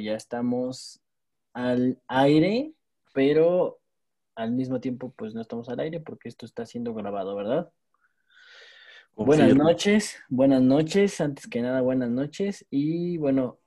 [0.00, 1.00] Ya estamos
[1.52, 2.72] al aire,
[3.12, 3.80] pero
[4.34, 7.70] al mismo tiempo pues no estamos al aire porque esto está siendo grabado, ¿verdad?
[9.14, 13.58] Buenas noches, buenas noches, antes que nada buenas noches y bueno,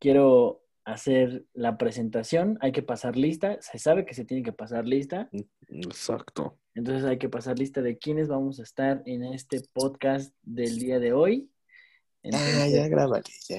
[0.00, 4.86] quiero hacer la presentación, hay que pasar lista, se sabe que se tiene que pasar
[4.86, 5.28] lista,
[5.68, 6.58] Exacto.
[6.74, 10.98] entonces hay que pasar lista de quiénes vamos a estar en este podcast del día
[10.98, 11.50] de hoy.
[12.32, 13.58] Ah, ya grábale, ya.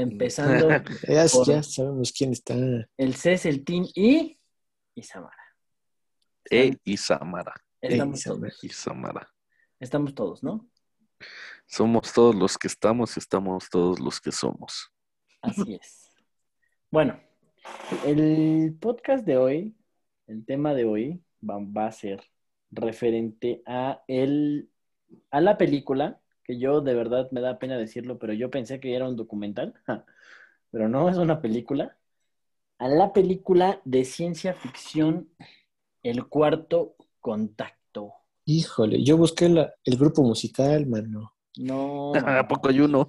[0.00, 0.68] Empezando
[1.08, 2.54] Ya, Por- ya sabemos quién está.
[2.54, 4.38] el CES, el Team y
[4.94, 5.36] Isamara.
[6.50, 7.54] E y Samara.
[7.80, 9.28] Estamos todos, Y Samara.
[9.78, 10.68] estamos todos, ¿no?
[11.66, 14.90] Somos todos los que estamos y estamos todos los que somos.
[15.42, 16.10] Así es.
[16.90, 17.20] Bueno,
[18.04, 19.76] el podcast de hoy,
[20.26, 22.22] el tema de hoy va, va a ser
[22.72, 24.70] referente a, el,
[25.30, 28.94] a la película, que yo de verdad me da pena decirlo, pero yo pensé que
[28.94, 29.74] era un documental,
[30.70, 31.96] pero no es una película,
[32.78, 35.30] a la película de ciencia ficción
[36.02, 38.14] El cuarto contacto.
[38.46, 41.34] Híjole, yo busqué la- el grupo musical, mano.
[41.56, 43.08] No, ¿A poco hay uno?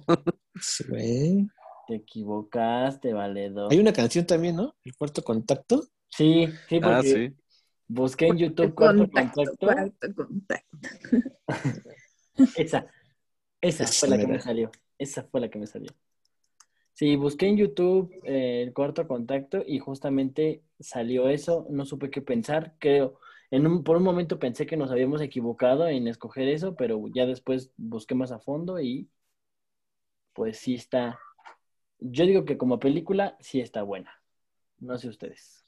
[0.60, 1.48] Sí,
[1.86, 3.72] te equivocaste, valedor.
[3.72, 4.74] Hay una canción también, ¿no?
[4.84, 5.84] El cuarto contacto.
[6.10, 7.34] Sí, sí, porque Ah, sí.
[7.88, 9.56] busqué en YouTube cuarto contacto.
[9.58, 10.78] cuarto contacto.
[12.56, 12.86] Esa
[13.62, 14.70] Esa fue la que me salió.
[14.98, 15.92] Esa fue la que me salió.
[16.94, 21.66] Sí, busqué en YouTube eh, el cuarto contacto y justamente salió eso.
[21.70, 22.74] No supe qué pensar.
[22.78, 23.18] Creo,
[23.50, 27.24] en un, por un momento pensé que nos habíamos equivocado en escoger eso, pero ya
[27.24, 29.08] después busqué más a fondo y
[30.34, 31.18] pues sí está.
[31.98, 34.12] Yo digo que como película sí está buena.
[34.78, 35.64] No sé ustedes.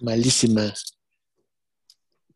[0.00, 0.72] Malísima.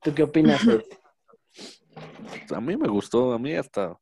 [0.03, 0.67] ¿Tú qué opinas?
[0.67, 0.83] Ed?
[2.55, 3.99] A mí me gustó, a mí hasta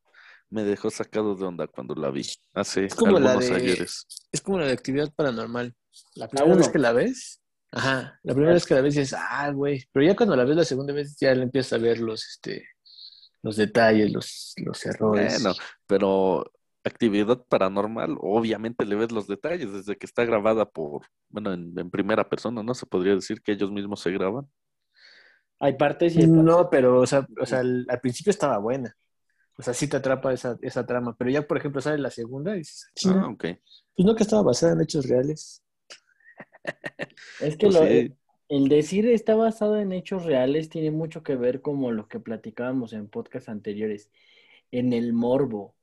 [0.51, 2.25] me dejó sacado de onda cuando la vi
[2.55, 4.07] hace Es como la algunos de- ayeres.
[4.33, 5.75] Es como la de actividad paranormal.
[6.15, 6.57] La primera uno.
[6.59, 7.41] vez que la ves,
[7.73, 9.85] ajá, la primera vez que la ves dices, ah, güey.
[9.93, 12.67] Pero ya cuando la ves la segunda vez ya le empiezas a ver los, este,
[13.43, 15.43] los detalles, los, los errores.
[15.43, 16.53] Bueno, pero
[16.85, 21.91] actividad paranormal, obviamente le ves los detalles desde que está grabada por, bueno, en, en
[21.91, 22.75] primera persona, ¿no?
[22.75, 24.47] Se podría decir que ellos mismos se graban.
[25.59, 26.45] Hay partes y hay partes.
[26.45, 28.95] No, pero, o sea, o sea, al, al principio estaba buena.
[29.59, 31.15] O sea, sí te atrapa esa, esa trama.
[31.19, 33.45] Pero ya, por ejemplo, sale la segunda y dices, "Chinga, Ah, ok.
[33.97, 35.63] pues no que estaba basada en hechos reales.
[37.39, 38.17] Es que Pues lo- sí.
[38.49, 42.93] el decir está basado en hechos reales tiene mucho que ver como lo que platicábamos
[42.93, 44.11] en podcasts anteriores,
[44.71, 45.75] en el morbo.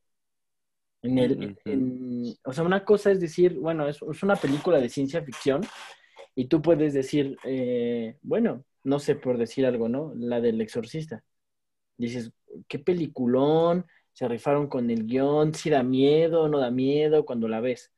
[1.02, 4.88] En el, en- o sea, una cosa es decir, bueno, es, es una película de
[4.90, 5.62] ciencia ficción
[6.36, 10.14] y tú puedes decir, eh, bueno, no sé por decir algo, ¿no?
[10.16, 11.24] La del exorcista.
[11.98, 12.32] Dices,
[12.68, 17.60] qué peliculón, se rifaron con el guion, si da miedo, no da miedo cuando la
[17.62, 17.92] ves.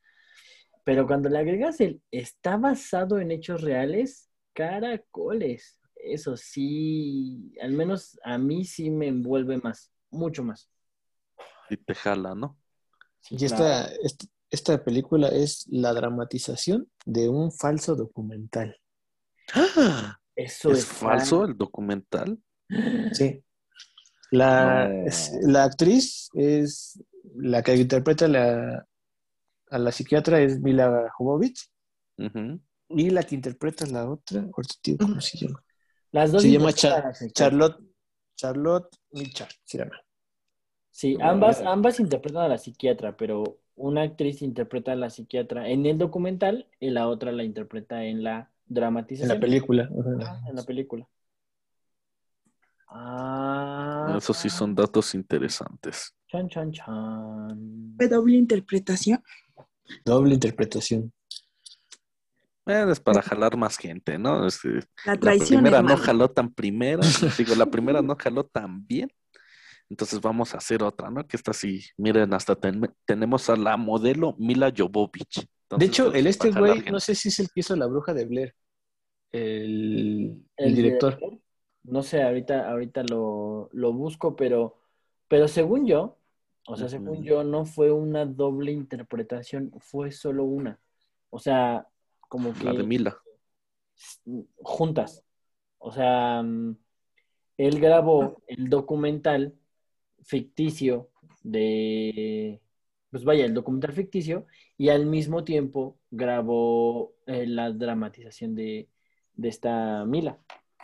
[0.84, 5.80] Pero cuando le agregas el está basado en hechos reales, caracoles.
[5.96, 10.70] Eso sí, al menos a mí sí me envuelve más, mucho más.
[11.68, 12.56] Y te jala, ¿no?
[13.20, 18.76] Sí, Y esta, esta, esta película es la dramatización de un falso documental.
[19.54, 20.18] ¡Ah!
[20.36, 22.38] Eso ¿Es está- falso el documental?
[23.12, 23.42] Sí.
[24.30, 25.06] La, No.
[25.06, 27.02] es- la actriz es
[27.36, 28.86] la que interpreta la,
[29.70, 31.70] a la psiquiatra es Mila Jovovich
[32.88, 34.44] y la que interpreta a la otra,
[34.98, 35.62] cómo se llama.
[36.12, 37.32] Las dos Se llama Char- la psiquiatra.
[37.50, 37.80] Charlotte
[38.36, 40.00] Charlotte Mitchell se llama.
[40.90, 45.84] Sí, ambas, ambas interpretan a la psiquiatra, pero una actriz interpreta a la psiquiatra en
[45.84, 49.28] el documental y la otra la interpreta en la En dramatización.
[49.34, 49.82] la película.
[49.84, 50.40] Ajá.
[50.42, 51.06] Ah, en la película.
[52.88, 56.14] Ah, Esos sí son datos interesantes.
[56.28, 57.94] Chan, chan, chan.
[57.96, 59.22] Fue doble interpretación.
[60.04, 61.12] Doble interpretación.
[62.66, 64.46] Eh, es para jalar más gente, ¿no?
[64.46, 67.00] Este, La primera no jaló tan primera,
[67.38, 69.08] digo, la primera no jaló tan bien.
[69.88, 71.24] Entonces vamos a hacer otra, ¿no?
[71.28, 75.46] Que esta sí, miren, hasta ten- tenemos a la modelo Mila Jovovich.
[75.70, 78.24] De hecho, el este güey, no sé si es el que hizo la bruja de
[78.24, 78.54] Blair.
[79.30, 81.20] El, el El director.
[81.86, 84.78] No sé, ahorita, ahorita lo, lo busco, pero,
[85.28, 86.16] pero según yo,
[86.68, 90.80] o sea, según yo, no fue una doble interpretación, fue solo una.
[91.30, 91.86] O sea,
[92.28, 93.16] como que La de Mila.
[94.56, 95.22] juntas.
[95.78, 96.76] O sea, mm,
[97.58, 99.54] él grabó el documental
[100.22, 101.08] ficticio
[101.44, 102.60] de,
[103.10, 104.46] pues vaya, el documental ficticio
[104.76, 108.88] y al mismo tiempo grabó eh, la dramatización de,
[109.34, 110.40] de esta Mila.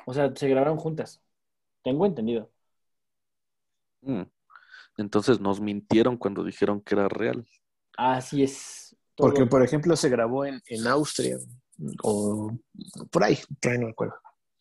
[0.06, 1.22] O sea, se grabaron juntas.
[1.82, 2.50] Tengo entendido.
[4.02, 4.22] Mm.
[4.98, 7.46] Entonces nos mintieron cuando dijeron que era real.
[7.96, 8.96] Así es.
[9.14, 11.36] todo- Porque, por ejemplo, se grabó en, en Austria
[12.02, 12.52] o
[13.10, 14.14] por ahí, por ahí no me acuerdo.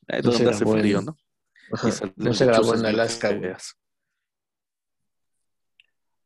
[0.07, 1.17] Ahí No se donde hace grabó en- frío, ¿no?
[1.73, 3.53] Ajá, No se grabó en Alaska, güey.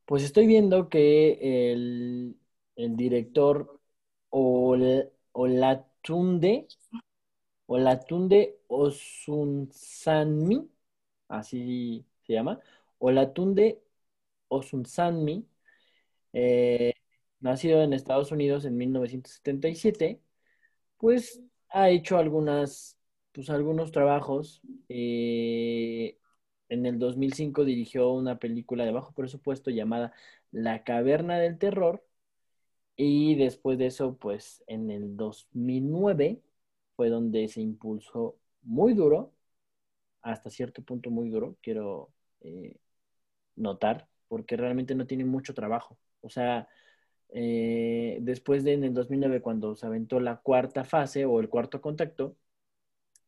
[0.05, 2.37] Pues estoy viendo que el,
[2.75, 3.79] el director
[4.29, 6.67] Ol- Olatunde,
[7.67, 10.69] Olatunde Osunsanmi,
[11.29, 12.59] así se llama,
[12.99, 13.81] Olatunde
[14.49, 15.47] Osunsanmi,
[16.33, 16.93] eh,
[17.39, 20.21] nacido en Estados Unidos en 1977,
[20.97, 22.17] pues ha hecho
[23.31, 24.61] pues algunos trabajos.
[24.89, 26.17] eh,
[26.69, 30.13] en el 2005 dirigió una película de bajo presupuesto llamada
[30.51, 32.03] La Caverna del Terror.
[32.97, 36.41] Y después de eso, pues en el 2009
[36.95, 39.33] fue donde se impulsó muy duro,
[40.21, 42.11] hasta cierto punto muy duro, quiero
[42.41, 42.77] eh,
[43.55, 45.97] notar, porque realmente no tiene mucho trabajo.
[46.21, 46.67] O sea,
[47.29, 51.81] eh, después de en el 2009, cuando se aventó la cuarta fase o el cuarto
[51.81, 52.37] contacto,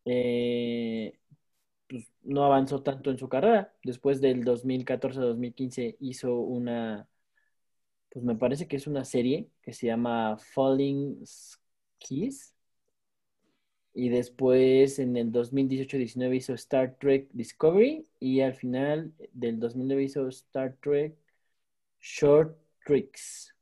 [0.06, 1.20] eh,
[1.88, 3.74] pues, no avanzó tanto en su carrera.
[3.84, 7.08] Después del 2014-2015 hizo una,
[8.10, 12.57] pues me parece que es una serie que se llama Falling Skies.
[14.00, 20.28] Y después en el 2018-19 hizo Star Trek Discovery y al final del 2009 hizo
[20.28, 21.18] Star Trek
[22.00, 22.56] Short
[22.86, 23.56] Tricks.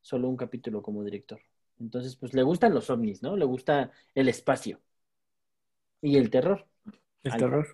[0.00, 1.38] Solo un capítulo como director.
[1.78, 3.36] Entonces, pues le gustan los ovnis, ¿no?
[3.36, 4.80] Le gusta el espacio
[6.00, 6.66] y el terror.
[7.22, 7.66] El terror.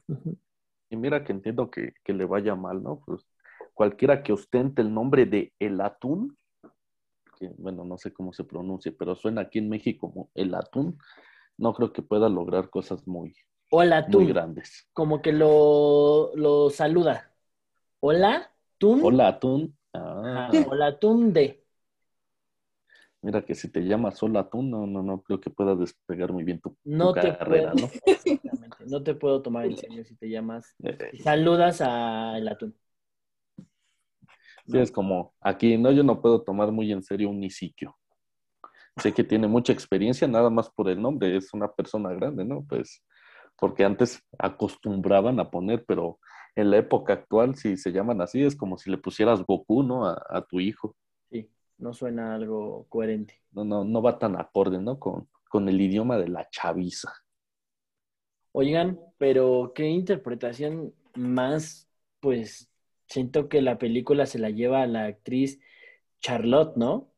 [0.91, 3.01] Y mira que entiendo que, que le vaya mal, ¿no?
[3.07, 3.25] Pues
[3.75, 6.37] cualquiera que ostente el nombre de el atún,
[7.39, 10.99] que bueno, no sé cómo se pronuncie, pero suena aquí en México como el atún,
[11.59, 13.35] no creo que pueda lograr cosas muy,
[13.71, 14.21] Hola, tú.
[14.21, 14.89] muy grandes.
[14.93, 17.33] Como que lo, lo saluda.
[18.01, 18.99] Hola, tú.
[19.03, 19.77] Hola atún.
[19.95, 21.63] Ah, Hola, tunde.
[23.23, 26.45] mira que si te llamas Hola atún, no, no, no creo que puedas despegar muy
[26.45, 27.75] bien tu, tu No te carrera, puedo.
[27.75, 27.89] ¿no?
[28.07, 30.75] Exactamente, No te puedo tomar en serio si te llamas.
[30.85, 32.77] Eh, si saludas al atún.
[34.67, 37.97] Sí, es como aquí, no, yo no puedo tomar muy en serio un Isiquio.
[38.97, 42.65] Sé que tiene mucha experiencia, nada más por el nombre, es una persona grande, ¿no?
[42.69, 43.03] Pues,
[43.59, 46.19] porque antes acostumbraban a poner, pero
[46.55, 50.07] en la época actual, si se llaman así, es como si le pusieras Goku, ¿no?
[50.07, 50.95] A, a tu hijo.
[51.31, 53.41] Sí, no suena algo coherente.
[53.53, 54.99] No, no, no va tan acorde, ¿no?
[54.99, 57.13] Con, con el idioma de la chaviza.
[58.53, 61.89] Oigan, pero qué interpretación más,
[62.21, 62.71] pues
[63.07, 65.61] siento que la película se la lleva a la actriz
[66.21, 67.12] Charlotte, ¿no?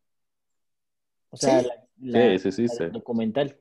[1.35, 1.69] O sea, Sí.
[2.01, 3.57] la, la- sí, sí, sí, la se, del documental.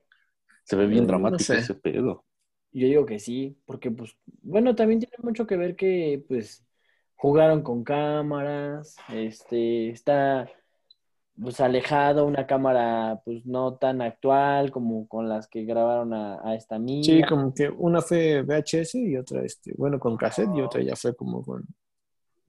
[0.63, 1.57] se ve bien no dramático sé.
[1.57, 2.23] ese pedo.
[2.71, 6.65] Yo digo que sí, porque pues, bueno, también tiene mucho que ver que pues
[7.15, 10.49] jugaron con cámaras, este, está
[11.41, 16.53] pues alejado, una cámara pues no tan actual como con las que grabaron a, a
[16.55, 17.03] esta niña.
[17.03, 20.95] Sí, como que una fue VHS y otra, este, bueno, con cassette y otra ya
[20.95, 21.63] fue como con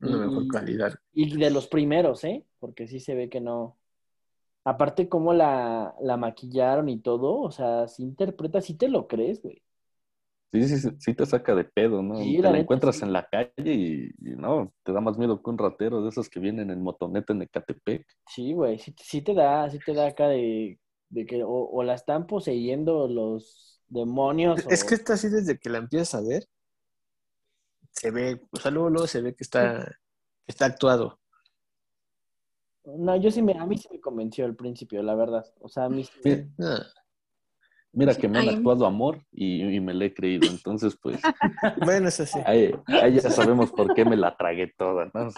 [0.02, 0.94] una Y- mejor calidad.
[1.14, 2.44] Y de los primeros, ¿eh?
[2.60, 3.78] Porque sí se ve que no.
[4.64, 9.42] Aparte, cómo la, la maquillaron y todo, o sea, si interpreta, si te lo crees,
[9.42, 9.62] güey.
[10.52, 12.20] Sí, sí, sí, sí te saca de pedo, ¿no?
[12.20, 13.02] Sí, te la la neta, encuentras sí.
[13.02, 16.30] en la calle y, y no, te da más miedo que un ratero de esos
[16.30, 18.06] que vienen en motoneta en Ecatepec.
[18.26, 21.82] Sí, güey, sí, sí te da, sí te da acá de, de que o, o
[21.84, 24.66] la están poseyendo los demonios.
[24.68, 26.48] Es o- que esta sí, desde que la empiezas a ver,
[27.92, 29.84] se ve, o sea, luego, luego se ve que está,
[30.46, 31.20] que está actuado.
[32.84, 35.44] No, yo sí me, a mí sí me convenció al principio, la verdad.
[35.60, 36.44] O sea, a mí sí me-.
[36.60, 36.84] Ah,
[37.92, 40.50] Mira Sí, que me han actuado amor y, y me le he creído.
[40.50, 41.22] Entonces, pues,
[41.84, 42.40] Bueno, eso sí.
[42.44, 45.28] ahí, ahí ya sabemos por qué me la tragué toda, ¿no?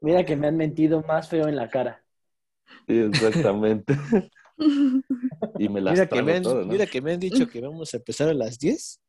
[0.00, 2.04] Mira que me han mentido más feo en la cara.
[2.86, 3.94] Sí, exactamente.
[5.56, 6.72] Y me las Mira que, trago me han, todas, ¿no?
[6.72, 9.00] mira que me han dicho que vamos a empezar a las 10,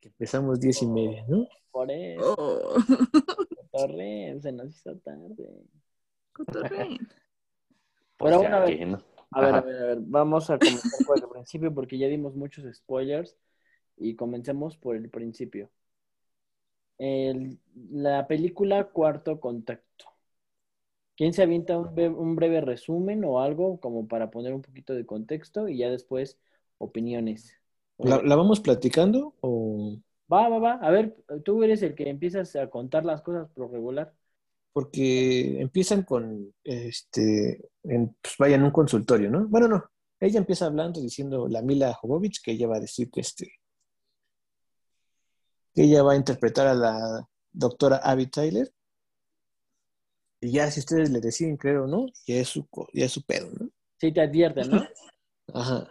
[0.00, 1.46] que empezamos 10 y media, ¿no?
[1.70, 2.76] Por eso, Oh,
[3.70, 5.48] torre, se nos hizo tarde.
[8.22, 8.78] Pero ya bueno, a ver.
[8.78, 8.98] que, ¿no?
[9.32, 12.34] A ver, a ver, a ver, vamos a comenzar por el principio porque ya dimos
[12.34, 13.36] muchos spoilers
[13.96, 15.70] y comencemos por el principio.
[16.98, 17.58] El-
[17.90, 20.04] la película Cuarto Contacto.
[21.16, 25.04] ¿Quién se avienta un, un breve resumen o algo como para poner un poquito de
[25.04, 26.38] contexto y ya después
[26.78, 27.58] opiniones?
[27.98, 29.98] ¿La, la vamos platicando o...?
[30.32, 30.72] Va, va, va.
[30.74, 34.14] A ver, tú eres el que empiezas a contar las cosas por regular.
[34.78, 39.48] Porque empiezan con, este, en, pues vaya en un consultorio, ¿no?
[39.48, 39.90] Bueno, no.
[40.20, 43.50] Ella empieza hablando diciendo la Mila Jovovich que ella va a decir que este,
[45.74, 48.72] que ella va a interpretar a la doctora Abby Tyler.
[50.40, 53.24] Y ya si ustedes le deciden creer o no, ya es su, ya es su
[53.24, 53.70] pedo, ¿no?
[54.00, 54.86] Sí, te advierten, ¿no?
[55.54, 55.88] Ajá.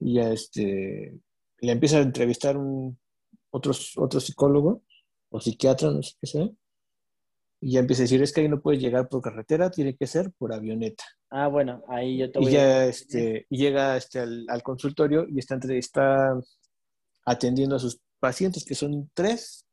[0.00, 1.20] Y ya este,
[1.58, 2.98] le empieza a entrevistar un
[3.50, 4.84] otro, otro psicólogo
[5.28, 6.48] o psiquiatra, no sé qué sea.
[7.66, 10.06] Y ya empieza a decir, es que ahí no puedes llegar por carretera, tiene que
[10.06, 11.02] ser por avioneta.
[11.30, 12.58] Ah, bueno, ahí yo te Y voy a...
[12.58, 16.40] ya este, y llega este, al, al consultorio y está, entre- está
[17.24, 19.66] atendiendo a sus pacientes, que son tres,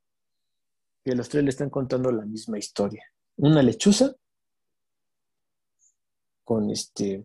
[1.05, 3.05] que los tres le están contando la misma historia.
[3.35, 4.15] Una lechuza
[6.43, 7.23] con este,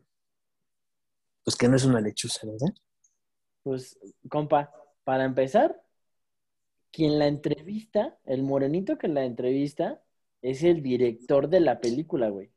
[1.45, 2.75] pues que no es una lechuza, ¿verdad?
[3.63, 3.99] Pues,
[4.29, 4.71] compa,
[5.03, 5.83] para empezar,
[6.91, 10.03] quien la entrevista, el morenito que la entrevista,
[10.43, 12.51] es el director de la película, güey.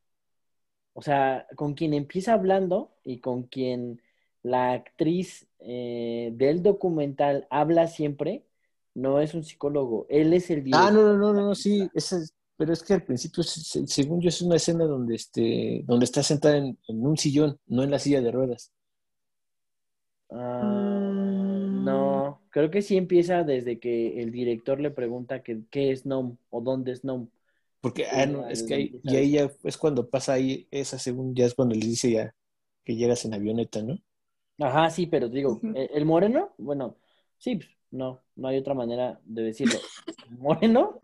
[0.94, 4.02] O sea, con quien empieza hablando y con quien
[4.44, 8.46] la actriz eh, del documental habla siempre,
[8.94, 10.90] no es un psicólogo, él es el director.
[10.90, 13.88] Ah, no, no, no, no, no, sí, es- pero es que al principio, se- se-
[13.88, 17.84] según yo, es una escena donde, este, donde está sentada en, en un sillón, no
[17.84, 18.72] en la silla de ruedas.
[20.30, 21.12] Ah,
[21.70, 21.72] Mm.
[21.72, 26.38] no, creo que sí empieza desde que el director le pregunta que, qué es NOM
[26.50, 27.30] o dónde es NOM.
[27.82, 31.00] Porque Sí, ah, no, es que ahí, y ahí ya es cuando pasa ahí, esa
[31.00, 32.36] según ya es cuando le dice ya
[32.86, 33.98] que llegas en avioneta, ¿no?
[34.60, 35.74] Ajá, sí, pero digo, Ujú.
[35.76, 36.54] ¿el, moreno?
[36.58, 36.98] Bueno,
[37.40, 39.80] sí, pues, no, no hay otra manera de decirlo.
[40.30, 41.00] El moreno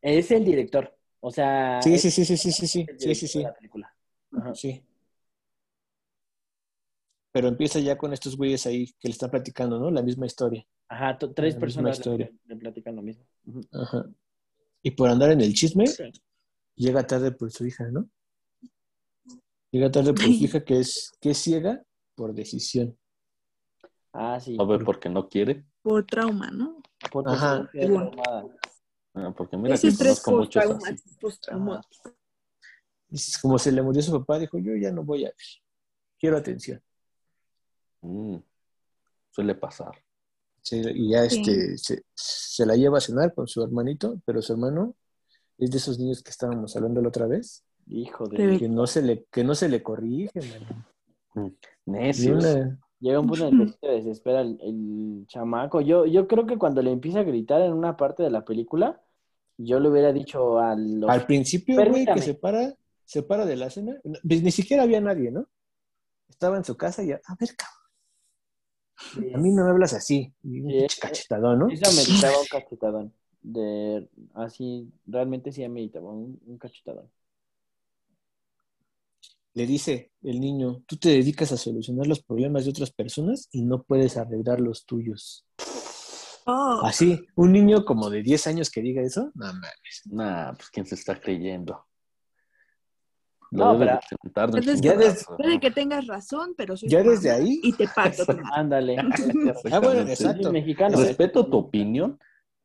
[0.00, 0.94] es el director.
[1.20, 3.92] O sea, Sí, sí, sí, sí, sí, sí, sí, sí, sí, sí, la película.
[4.32, 4.54] Ajá.
[4.54, 4.82] sí.
[7.32, 9.90] Pero empieza ya con estos güeyes ahí que le están platicando, ¿no?
[9.90, 10.64] La misma historia.
[10.88, 13.24] Ajá, tres La personas le, le platican lo mismo.
[13.72, 14.06] Ajá.
[14.82, 15.84] Y por andar en el chisme,
[16.74, 18.08] llega tarde por su hija, ¿no?
[19.70, 21.82] Llega tarde por su hija que es, que es ciega
[22.14, 22.96] por decisión.
[24.12, 24.56] Ah, sí.
[24.58, 25.64] A ver, porque no quiere.
[25.82, 26.82] Por trauma, ¿no?
[27.10, 27.68] Por Ajá.
[29.14, 31.18] Ah, porque mira Es que estrés conozco muchos así.
[31.20, 32.14] postraumático.
[33.42, 35.36] como se le murió su papá, dijo, yo ya no voy a ver.
[36.18, 36.82] Quiero atención.
[38.00, 38.36] Mm,
[39.30, 39.92] suele pasar.
[40.68, 41.40] Sí, y ya Sí.
[41.40, 44.94] este, se, se la lleva a cenar con su hermanito, pero su hermano
[45.56, 48.58] es de esos niños que estábamos hablando la otra vez, Hijo de...
[48.58, 50.40] Que no se le, que no se le corrige,
[51.34, 51.56] man.
[51.86, 52.44] Necios.
[52.44, 55.80] una- Llega un punto en el que se desespera el, el chamaco.
[55.80, 59.00] Yo, yo creo que cuando le empieza a gritar en una parte de la película,
[59.56, 61.08] yo le hubiera dicho a los...
[61.08, 63.96] Al principio, güey, que se para, se para de la cena,
[64.26, 65.46] pues, ni siquiera había nadie, ¿no?
[66.28, 67.77] Estaba en su casa y, a ver, cabrón,
[69.34, 70.32] a mí no me hablas así.
[70.42, 71.68] Sí, eh, cachetadón, ¿no?
[71.68, 73.12] Eso ameritaba un cachetadón.
[73.40, 77.10] De, así, realmente sí ameritaba un, un cachetadón.
[79.54, 83.62] Le dice el niño, tú te dedicas a solucionar los problemas de otras personas y
[83.62, 85.44] no puedes arreglar los tuyos.
[86.46, 90.02] Oh, Así, un niño como de 10 años que diga eso, no mames.
[90.06, 91.87] Nah, pues quién se está creyendo.
[93.50, 93.98] No, Lo debe
[94.34, 95.60] pero- de Ya desde- puede ¿no?
[95.60, 97.60] que tengas razón, pero soy Ya desde ahí.
[97.62, 98.24] Y te parto.
[98.52, 98.96] Ándale.
[99.72, 100.52] Ah, bueno, exacto.
[100.52, 100.98] Mexicano.
[100.98, 102.18] Respeto tu opinión,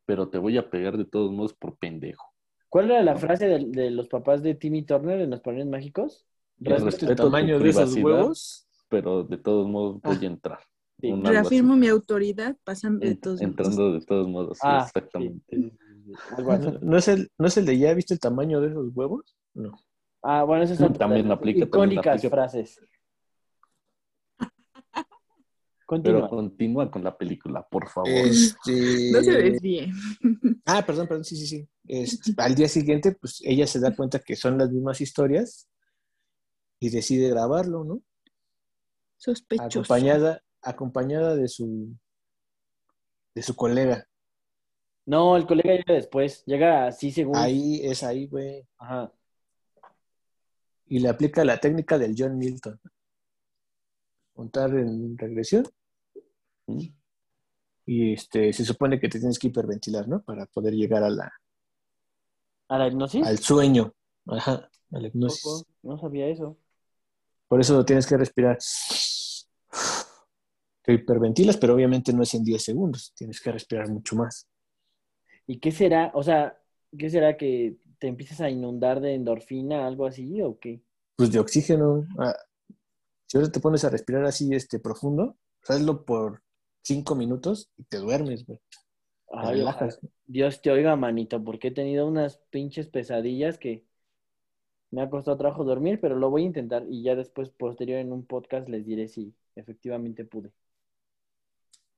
[0.06, 2.24] pero te voy a pegar de todos modos por pendejo.
[2.68, 6.26] ¿Cuál era la frase de, de los papás de Timmy Turner en los Padrinos Mágicos?
[6.58, 8.66] Respeto- ¿Viste el tamaño de esos huevos?
[8.88, 10.20] Pero de todos modos voy Ah.
[10.20, 10.58] a entrar.
[11.00, 11.12] Sí.
[11.22, 13.50] Reafirmo mi autoridad pasando de todos modos.
[13.50, 15.56] entrando de todos modos, sí, Ah, exactamente.
[15.56, 15.72] sí.
[16.82, 19.34] ¿No es, el, ¿No es el de ya viste el tamaño de esos huevos?
[19.54, 19.72] No.
[20.26, 22.34] Ah, bueno, esas son También aplica, también icónicas aplica.
[22.34, 22.80] frases.
[25.86, 26.28] Pero Continúa.
[26.30, 28.08] continúa con la película, por favor.
[28.08, 29.10] Este...
[29.12, 29.92] No se desvíe.
[30.66, 31.68] Ah, perdón, perdón, sí, sí, sí.
[31.86, 35.68] Este, al día siguiente, pues ella se da cuenta que son las mismas historias
[36.80, 38.00] y decide grabarlo, ¿no?
[39.18, 39.80] Sospechoso.
[39.80, 41.94] Acompañada, acompañada de su
[43.34, 44.08] de su colega.
[45.04, 46.42] No, el colega llega después.
[46.46, 47.36] Llega así según.
[47.36, 48.66] Ahí es ahí, güey.
[48.78, 49.12] Ajá.
[50.86, 52.80] Y le aplica la técnica del John Milton.
[54.34, 55.64] Contar en regresión
[57.86, 60.22] y este se supone que te tienes que hiperventilar, ¿no?
[60.22, 61.32] Para poder llegar a la,
[62.68, 63.26] ¿A la hipnosis?
[63.26, 63.94] al sueño.
[64.26, 65.66] Ajá, a la hipnosis.
[65.82, 66.56] No sabía eso.
[67.48, 68.58] Por eso tienes que respirar.
[70.82, 73.12] Te hiperventilas, pero obviamente no es en 10 segundos.
[73.14, 74.48] Tienes que respirar mucho más.
[75.46, 76.10] ¿Y qué será?
[76.14, 76.58] O sea,
[76.96, 80.82] ¿qué será que te empiezas a inundar de endorfina, algo así, o qué?
[81.16, 82.06] Pues de oxígeno.
[82.18, 82.36] ah,
[83.24, 86.42] si ahora te pones a respirar así este, profundo, hazlo por
[86.82, 88.58] 5 minutos y te duermes, güey.
[88.58, 89.98] Te Ay, relajas.
[90.26, 93.86] Dios te oiga, manito, porque he tenido unas pinches pesadillas que
[94.90, 98.12] me ha costado trabajo dormir, pero lo voy a intentar y ya después, posterior en
[98.12, 100.52] un podcast, les diré si efectivamente pude.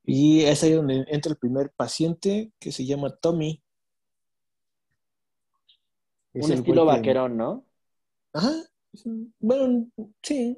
[0.05, 3.61] Y es ahí donde entra el primer paciente que se llama Tommy.
[6.39, 7.65] Es Un estilo que- vaquerón, ¿no?
[8.33, 8.51] Ajá.
[9.39, 9.87] Bueno,
[10.21, 10.57] sí.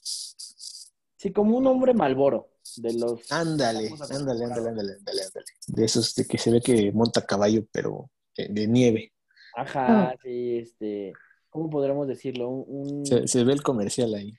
[0.00, 3.30] Sí, como un hombre malboro de los...
[3.32, 5.22] Ándale, ándale, ándale, ándale, ándale, ándale.
[5.66, 9.12] De esos de que se ve que monta caballo, pero de, de nieve.
[9.56, 11.12] Ajá, sí, este...
[11.50, 12.48] ¿Cómo podríamos decirlo?
[12.50, 14.32] Un, un- Se, se ve el comercial ahí.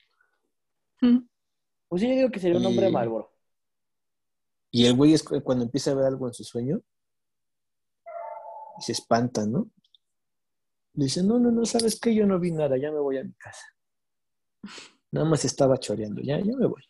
[1.02, 1.18] Mm.
[1.88, 3.30] Pues sí, yo digo que sería un hombre Y- malboro.
[4.70, 6.80] Y el güey es cu- cuando empieza a ver algo en su sueño
[8.78, 9.68] y se espanta, ¿no?
[10.92, 12.14] Dice, no, no, no, ¿sabes qué?
[12.14, 13.64] Yo no vi nada, ya me voy a mi casa.
[15.12, 16.82] Nada más estaba choreando, ya, ya me voy.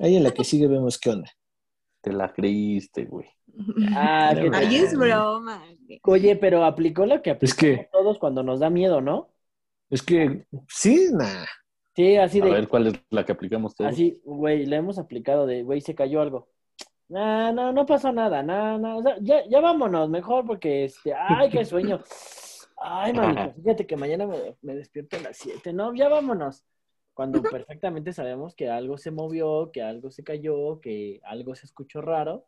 [0.00, 1.30] Ahí en la que sigue vemos qué onda.
[2.00, 3.26] Te la creíste, güey.
[3.94, 4.50] Ah, que.
[4.54, 5.62] Ahí es broma.
[5.86, 6.00] güey.
[6.04, 9.30] Oye, pero aplicó lo que aplicamos que- todos cuando nos da miedo, ¿no?
[9.90, 11.46] Es que, sí, nada.
[11.96, 12.50] Sí, así A de...
[12.52, 13.90] ver cuál es la que aplicamos todos.
[13.90, 16.48] Así, güey, le hemos aplicado de, güey, se cayó algo.
[17.08, 21.14] No, no, no pasó nada, no, no, o sea, ya, ya vámonos, mejor porque, este,
[21.14, 22.02] ay, qué sueño.
[22.80, 26.64] Ay, mamita, fíjate que mañana me, me despierto a las 7, no, ya vámonos.
[27.14, 32.00] Cuando perfectamente sabemos que algo se movió, que algo se cayó, que algo se escuchó
[32.00, 32.46] raro.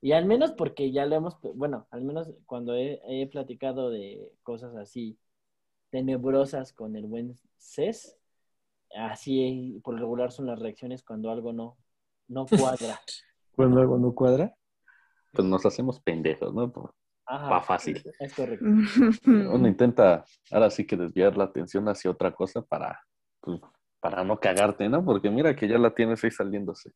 [0.00, 4.32] Y al menos porque ya lo hemos, bueno, al menos cuando he, he platicado de
[4.44, 5.18] cosas así
[5.90, 8.16] tenebrosas con el buen Cés,
[8.96, 11.76] así por regular son las reacciones cuando algo no,
[12.28, 13.00] no cuadra.
[13.56, 14.56] Cuando algo no cuadra.
[15.32, 16.72] Pues nos hacemos pendejos, ¿no?
[17.30, 18.02] Ajá, fácil.
[18.18, 18.64] es correcto.
[19.24, 23.00] Uno intenta ahora sí que desviar la atención hacia otra cosa para,
[23.40, 23.60] pues,
[24.00, 25.04] para no cagarte, ¿no?
[25.04, 26.90] Porque mira que ya la tienes ahí saliéndose.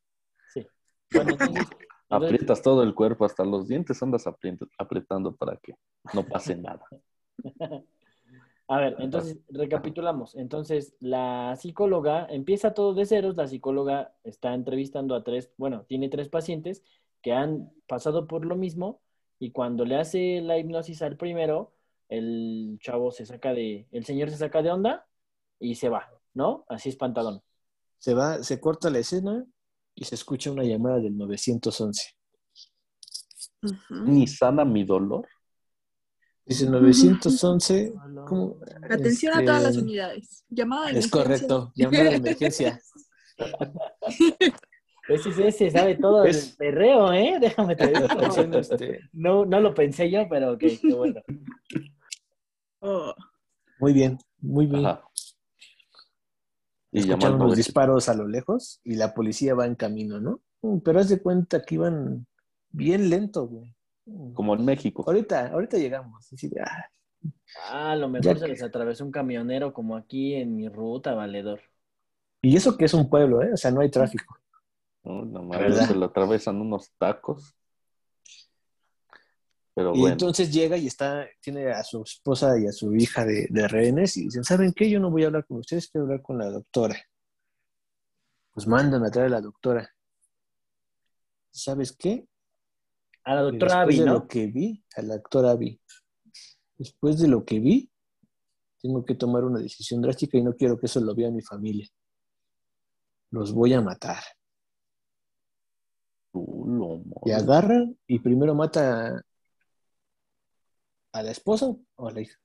[0.53, 0.67] Sí.
[1.13, 1.69] Bueno, entonces,
[2.09, 5.75] Aprietas todo el cuerpo, hasta los dientes andas apretando para que
[6.13, 6.85] no pase nada.
[8.69, 10.35] a ver, entonces recapitulamos.
[10.37, 13.37] Entonces, la psicóloga empieza todo de ceros.
[13.37, 16.83] La psicóloga está entrevistando a tres, bueno, tiene tres pacientes
[17.23, 19.01] que han pasado por lo mismo
[19.45, 21.75] y cuando le hace la hipnosis al primero,
[22.09, 25.07] el chavo se saca de, el señor se saca de onda
[25.61, 26.65] y se va, ¿no?
[26.67, 27.43] Así espantadón.
[27.99, 29.45] Se va, se corta la escena
[29.95, 32.17] y se escucha una llamada del 911.
[33.65, 33.75] Ujú.
[34.07, 35.29] Ni sana mi dolor.
[36.47, 37.93] Dice 911,
[38.27, 38.57] ¿cómo?
[38.89, 40.45] Atención a todas las Este, unidades.
[40.49, 41.23] Llamada de Es emergencia.
[41.23, 42.81] correcto, llamada de emergencia.
[45.09, 47.39] Ese, ese, ese sabe todo Es- el perreo, ¿eh?
[47.41, 48.07] Déjame te digo.
[48.11, 51.21] Atención, este, No, no lo pensé yo, pero ok, qué bueno.
[52.87, 53.15] Oh.
[53.81, 54.85] muy bien, muy bien.
[54.85, 55.03] Ajá.
[56.93, 60.41] Y Escucharon unos disparos a lo lejos y la policía va en camino, ¿no?
[60.63, 62.27] Mm, Pero haz de cuenta que iban
[62.71, 63.75] bien lento, güey.
[64.07, 64.35] Mm.
[64.35, 65.03] como en México.
[65.07, 66.31] Ahorita, ahorita llegamos.
[66.31, 66.85] Así de, ah,
[67.71, 70.69] Ah, a lo mejor Ya se que- les atravesó un camionero como aquí en mi
[70.69, 71.61] ruta, valedor.
[72.43, 73.51] Y eso que es un pueblo, ¿eh?
[73.55, 74.37] O sea, no hay tráfico.
[75.05, 75.25] ¿No?
[75.25, 75.79] Nada La verdad.
[75.81, 77.55] más se le atravesan unos tacos.
[79.75, 83.25] Pero Y bueno, entonces llega y está, tiene a su esposa y a su hija
[83.25, 84.89] de, de rehenes y dicen, ¿saben qué?
[84.89, 86.97] Yo no voy a hablar con ustedes, quiero hablar con la doctora.
[88.53, 89.91] Pues mandan a traer a la doctora.
[91.51, 92.27] ¿Sabes qué?
[93.25, 94.13] A la doctora Después Abby, de ¿no?
[94.15, 95.81] lo que vi, a la doctora Abby,
[96.77, 97.91] después de lo que vi,
[98.81, 101.89] tengo que tomar una decisión drástica y no quiero que eso lo vea mi familia.
[103.31, 104.23] Los voy a matar.
[107.25, 109.25] Y agarran y primero mata
[111.13, 112.39] a, la esposa o a la hija.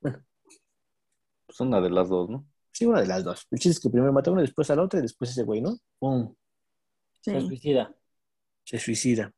[0.00, 2.46] pues una de las dos, ¿no?
[2.70, 3.46] Sí, una de las dos.
[3.50, 5.44] El chiste es que primero mata a una, después a la otra y después ese
[5.44, 5.76] güey, ¿no?
[5.98, 6.34] ¡Pum!
[7.20, 7.94] Se suicida.
[8.64, 9.32] Se suicida.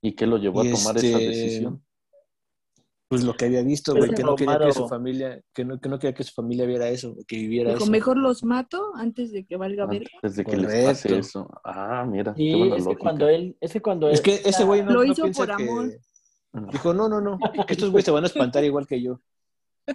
[0.00, 1.84] ¿Y qué lo llevó Y a tomar esa este, decisión?
[3.12, 5.78] Pues lo que había visto, Pero güey, que no quería que su familia, que no,
[5.78, 7.92] que no quería que su familia viera eso, que viviera Dijo, eso.
[7.92, 10.08] mejor los mato antes de que valga verga.
[10.22, 11.28] Antes de que les pase Correcto.
[11.28, 11.48] eso.
[11.62, 14.48] Ah, mira, qué Sí, buena es que cuando él, es que cuando Es él- que
[14.48, 15.92] ese güey no, Lo no hizo piensa por que- amor.
[16.72, 19.20] Dijo, no, no, no, que estos güeyes se van a espantar igual que yo.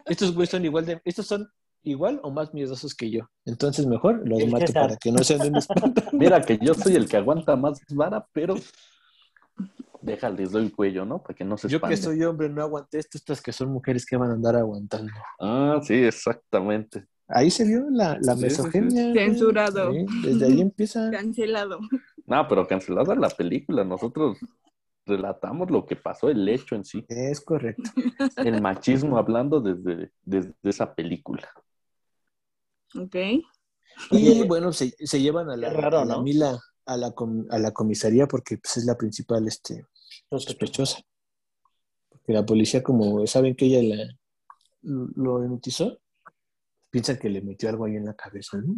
[0.06, 1.49] Estos güeyes son igual de, estos son
[1.82, 3.21] igual o más miedosos que yo.
[3.45, 6.03] Entonces mejor los mato para que no se anden espantando.
[6.12, 8.53] Mira que yo soy el que aguanta más vara, pero
[10.08, 11.22] déjales doy el cuello, ¿no?
[11.22, 12.04] Para que no se Yo que espanten.
[12.04, 15.12] soy hombre no aguanté esto, estas que son mujeres que van a andar aguantando.
[15.39, 17.06] Ah, sí, exactamente.
[17.28, 19.13] Ahí se vio la, la Sí, sí, misoginia.
[19.13, 19.91] Censurado.
[19.91, 21.10] Sí, desde ahí empieza.
[21.12, 21.80] Cancelado.
[22.26, 23.84] No, pero cancelada la película.
[23.84, 24.38] Nosotros
[25.06, 27.06] relatamos lo que pasó, el hecho en sí.
[27.08, 27.89] Es correcto.
[28.38, 31.50] El machismo hablando desde, desde esa película.
[32.96, 33.15] Ok.
[34.12, 36.24] Y bueno, se, se llevan a la, raro, a la ¿no?
[36.24, 39.86] Mila a la, com- a la comisaría porque pues, es la principal este,
[40.30, 41.02] sospechosa.
[42.10, 44.13] Porque la policía, como saben que ella la,
[44.82, 45.98] lo hipnotizó,
[46.90, 48.74] piensan que le metió algo ahí en la cabeza, ¿no?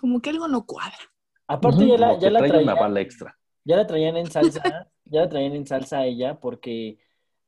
[0.00, 0.98] Como que algo no cuadra.
[1.46, 3.38] Aparte ya la, ya la traían, una bala extra.
[3.64, 4.62] ya la traían en salsa,
[5.04, 6.98] ya la traían en salsa a ella porque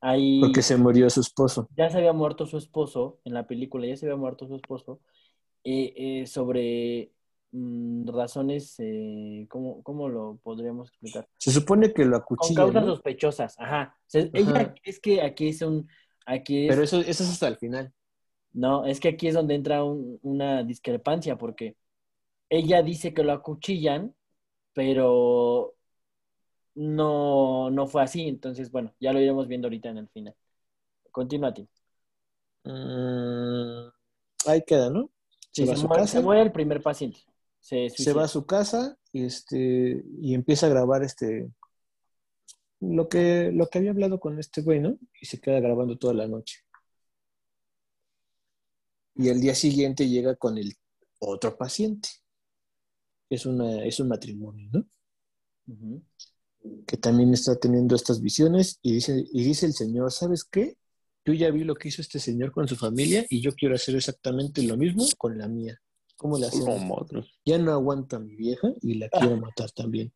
[0.02, 1.68] Ahí Porque se murió su esposo.
[1.76, 5.00] ya se había muerto su esposo, en la película ya se había muerto su esposo,
[5.62, 7.12] eh, eh, sobre
[7.52, 11.28] mm, razones, eh, ¿cómo, cómo lo podríamos explicar?
[11.38, 12.86] Se supone que lo Con acuchillan, causas ¿no?
[12.86, 13.94] sospechosas, ajá.
[13.98, 14.78] O sea, ella, Ajá.
[14.84, 15.88] es que aquí es un,
[16.26, 17.92] aquí es, Pero eso, eso es hasta el final.
[18.52, 21.76] no, es que aquí es donde entra un- una discrepancia, porque
[22.50, 24.14] ella dice que lo acuchillan,
[24.74, 25.74] pero
[26.74, 28.28] no, no fue así.
[28.28, 30.34] Entonces, bueno, ya lo iremos viendo ahorita en el final.
[31.12, 31.68] Continúa a ti.
[32.64, 33.88] Mm,
[34.46, 35.10] ahí queda, ¿no?
[35.52, 37.20] Sí, se se, muere, se muere el primer paciente.
[37.60, 41.50] Se, va a su casa y este y empieza a grabar este
[42.80, 44.98] lo que lo que había hablado con este güey, ¿no?
[45.20, 46.60] Y se queda grabando toda la noche.
[49.14, 50.74] Y al día siguiente llega con el
[51.18, 52.08] otro paciente.
[53.28, 54.86] Es una es un matrimonio, ¿no?
[56.86, 60.78] Que también está teniendo estas visiones y dice y dice el señor, ¿sabes qué?
[61.26, 63.94] Yo ya vi lo que hizo este señor con su familia y yo quiero hacer
[63.94, 65.78] exactamente lo mismo con la mía.
[66.20, 66.82] ¿Cómo le No, hacemos?
[66.84, 67.24] madre.
[67.46, 70.12] Ya no aguanto a mi vieja y la quiero matar también.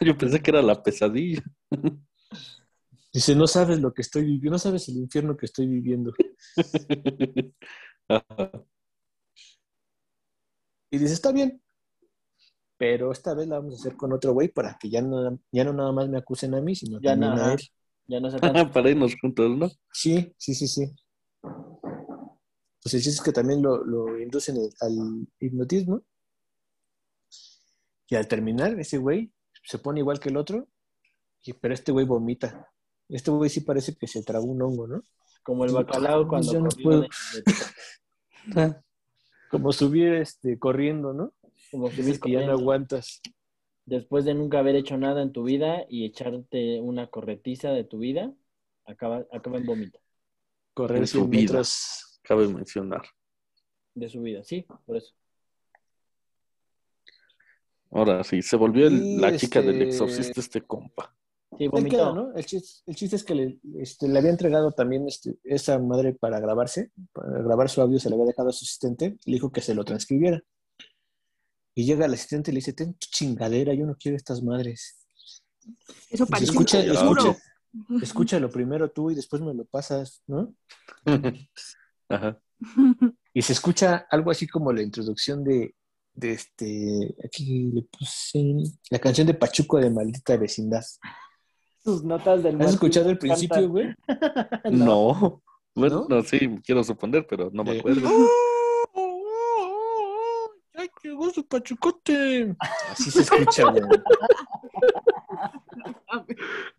[0.00, 1.42] Yo pensé que era la pesadilla.
[3.12, 6.12] Dice, no sabes lo que estoy viviendo, no sabes el infierno que estoy viviendo.
[10.90, 11.60] Y dice, está bien,
[12.76, 15.64] pero esta vez la vamos a hacer con otro güey para que ya no, ya
[15.64, 17.60] no nada más me acusen a mí, sino Ya también no, a él.
[18.06, 18.38] Ya no se.
[18.72, 19.70] Para irnos juntos, ¿no?
[19.92, 20.86] Sí, sí, sí, sí.
[22.82, 26.02] Pues el chiste es que también lo, lo inducen el- al hipnotismo.
[28.08, 29.32] Y al terminar, ese güey
[29.64, 30.66] se pone igual que el otro,
[31.42, 32.68] y, pero este güey vomita.
[33.08, 35.02] Este güey sí parece que se tragó un hongo, ¿no?
[35.42, 37.02] Como el bacalao cuando Yo no puedo.
[37.02, 37.08] de-
[39.50, 41.32] Como subir este, corriendo, ¿no?
[41.72, 42.60] como Dices subir que ya no corriendo.
[42.62, 43.20] aguantas.
[43.84, 47.98] Después de nunca haber hecho nada en tu vida y echarte una corretiza de tu
[47.98, 48.32] vida,
[48.84, 49.98] acaba, acaba en vómito
[50.74, 51.42] Correr En su 100 vida.
[51.42, 52.09] metros.
[52.22, 53.02] Cabe mencionar.
[53.94, 54.42] de su vida.
[54.44, 55.12] Sí, por eso.
[57.90, 61.14] Ahora sí, se volvió el- la chica del este, exorcista este compa.
[61.58, 62.14] Sí, vomitó.
[62.14, 62.32] ¿no?
[62.36, 66.14] El chiste, el chiste es que le, este, le había entregado también este, esa madre
[66.14, 69.50] para grabarse, para grabar su audio, se le había dejado a su asistente, le dijo
[69.50, 70.40] que se lo transcribiera.
[71.74, 75.04] Y llega el asistente y le dice, ten tu chingadera, yo no quiero estas madres.
[76.08, 77.36] Eso parece escucha, escucha,
[78.00, 80.54] escúchalo primero tú y después me lo pasas, ¿no?
[82.10, 82.38] Ajá.
[83.32, 85.76] Y se escucha algo así como la introducción de,
[86.12, 88.56] de este, aquí le puse
[88.90, 90.82] la canción de Pachuco de Maldita Vecindad.
[91.82, 93.94] Sus notas del ¿Has Martín escuchado el principio, güey?
[94.72, 95.42] No.
[95.76, 96.16] Bueno, ¿No?
[96.16, 98.08] no, sí, quiero suponer, pero no me acuerdo.
[100.74, 102.56] ¡Ay, llegó su pachucote!
[102.90, 103.82] Así se escucha, güey.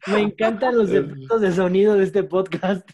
[0.08, 2.89] Me encantan los efectos de sonido de este podcast.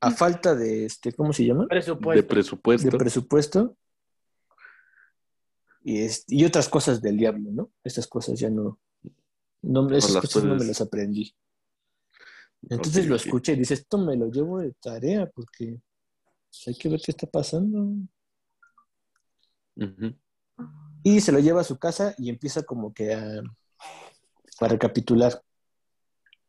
[0.00, 1.62] A falta de, este, ¿cómo se llama?
[1.62, 2.26] De Presupuesto.
[2.28, 2.90] presupuesto.
[2.90, 3.76] De presupuesto.
[5.82, 7.70] Y, es- y otras cosas del diablo, ¿no?
[7.82, 8.78] Estas cosas ya no.
[9.62, 11.34] no esas las cosas no me las aprendí.
[12.70, 15.78] Entonces lo escuché y dice, esto me lo llevo de tarea porque
[16.48, 17.92] pues, hay que ver qué está pasando.
[21.02, 23.42] Y se lo lleva a su casa y empieza como que a,
[24.60, 25.42] a recapitular.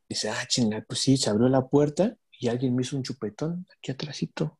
[0.08, 3.66] Dice, ah, chinga, pues sí, se abrió la puerta y alguien me hizo un chupetón
[3.78, 4.60] aquí atrásito.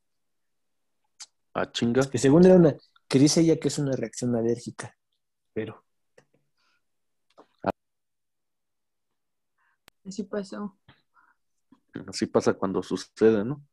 [1.54, 2.10] Ah, chinga.
[2.10, 2.76] Que según era una,
[3.08, 4.96] que dice ella que es una reacción alérgica.
[5.54, 5.86] Pero
[10.06, 10.78] Así pasó.
[12.08, 13.66] Así pasa cuando sucede, ¿no?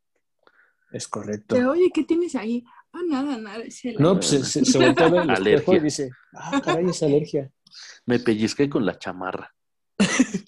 [0.92, 1.54] es correcto.
[1.54, 2.62] Pero, oye, ¿qué tienes ahí?
[2.92, 3.64] Ah, nada, nada.
[3.98, 5.76] No, pues se, se, se voltea el Alergia.
[5.76, 7.50] y dice, ah, caray, es alergia.
[8.04, 9.54] Me pellizqué con la chamarra.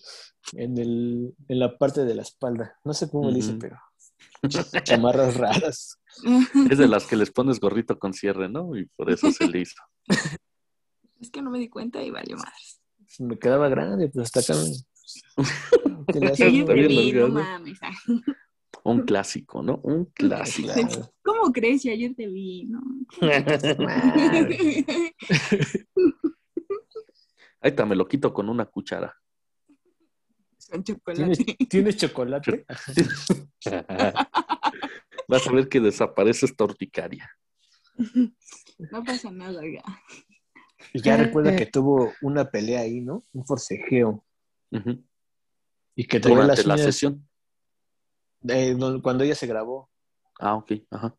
[0.52, 2.78] En, el, en la parte de la espalda.
[2.84, 3.78] No sé cómo le dice, pero
[4.84, 5.98] chamarras raras.
[6.70, 8.76] Es de las que les pones gorrito con cierre, ¿no?
[8.76, 9.82] Y por eso se le hizo.
[11.20, 12.82] Es que no me di cuenta y valió más.
[13.18, 14.60] Me quedaba grande, pues hasta acá.
[17.30, 17.78] mames.
[18.82, 19.80] Un clásico, ¿no?
[19.84, 20.70] Un clásico.
[21.22, 22.66] ¿Cómo crees si ayer te vi?
[22.66, 22.82] No.
[27.60, 29.16] Ahí está, me lo quito con una cuchara.
[30.74, 31.66] Con ¿Tienes, chocolate.
[31.68, 32.66] ¿Tienes chocolate?
[35.28, 37.30] Vas a ver que desaparece esta urticaria.
[38.90, 39.82] No pasa nada, ya.
[40.92, 43.22] Y ya recuerda que tuvo una pelea ahí, ¿no?
[43.32, 44.24] Un forcejeo.
[44.72, 45.04] Ujú.
[45.94, 47.28] Y que traía Durante las la uñas sesión.
[48.48, 49.90] eh, don- cuando ella se grabó.
[50.40, 50.72] Ah, ok.
[50.90, 51.16] Ajá.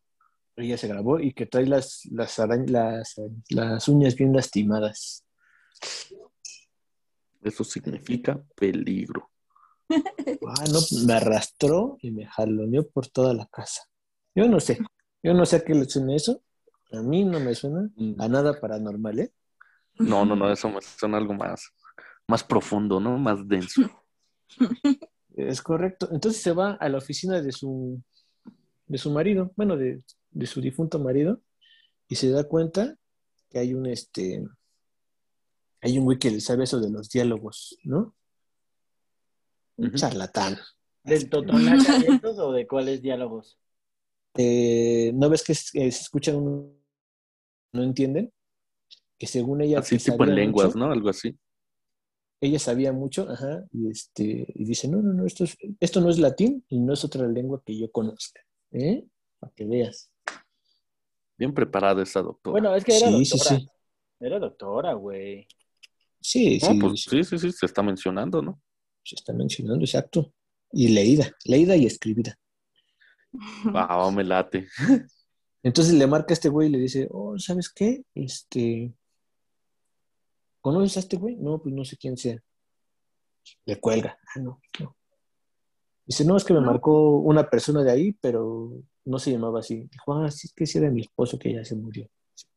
[0.56, 3.14] Ella se grabó y que trae las, las, las,
[3.48, 5.24] las uñas bien lastimadas.
[7.42, 9.30] Eso significa peligro.
[10.48, 13.82] Ah, no, me arrastró y me jaloneó por toda la casa.
[14.34, 14.78] Yo no sé,
[15.22, 16.42] yo no sé a qué le suena eso.
[16.92, 18.20] A mí no me suena Mm.
[18.20, 19.32] a nada paranormal, ¿eh?
[19.98, 21.70] No, no, no, eso me suena algo más,
[22.28, 23.16] más profundo, ¿no?
[23.18, 23.82] Más denso.
[25.36, 26.08] Es correcto.
[26.12, 28.02] Entonces se va a la oficina de su,
[28.86, 31.40] de su marido, bueno, de, de su difunto marido,
[32.08, 32.96] y se da cuenta
[33.50, 34.42] que hay un, este,
[35.82, 38.14] hay un güey que le sabe eso de los diálogos, ¿no?
[39.76, 40.56] Un charlatán.
[41.02, 43.58] ¿Del estos o de cuáles diálogos?
[44.34, 46.72] Eh, ¿No ves que, es- que se escuchan uno,
[47.72, 48.32] no entienden?
[49.18, 49.78] Que según ella...
[49.78, 50.92] Así tipo en lenguas, mucho, ¿no?
[50.92, 51.38] Algo así.
[52.40, 56.10] Ella sabía mucho, ajá, y, este, y dice, no, no, no, esto, es- esto no
[56.10, 58.40] es latín y no es otra lengua que yo conozca,
[58.72, 59.04] ¿eh?
[59.38, 60.10] Para que veas.
[61.38, 62.52] Bien preparada esa doctora.
[62.52, 63.58] Bueno, es que era Sí, doctora.
[63.58, 63.68] sí.
[64.20, 65.46] Era doctora, güey.
[66.20, 68.60] Sí, No, sí, pues sí, sí, sí, sí, se está mencionando, ¿no?
[69.06, 70.32] Se está mencionando, exacto.
[70.72, 72.38] Y leída, leída y escribida.
[73.74, 74.66] Ah, me late.
[75.62, 78.04] Entonces le marca a este güey y le dice, oh, ¿sabes qué?
[78.14, 78.94] Este,
[80.60, 81.36] ¿conoces a este güey?
[81.36, 82.42] No, pues no sé quién sea.
[83.64, 84.18] Le cuelga.
[84.34, 84.96] Ah, no, no.
[86.04, 89.88] Dice, no, es que me marcó una persona de ahí, pero no se llamaba así.
[89.90, 92.08] Dijo, ah, sí, es que sí era mi esposo que ya se murió.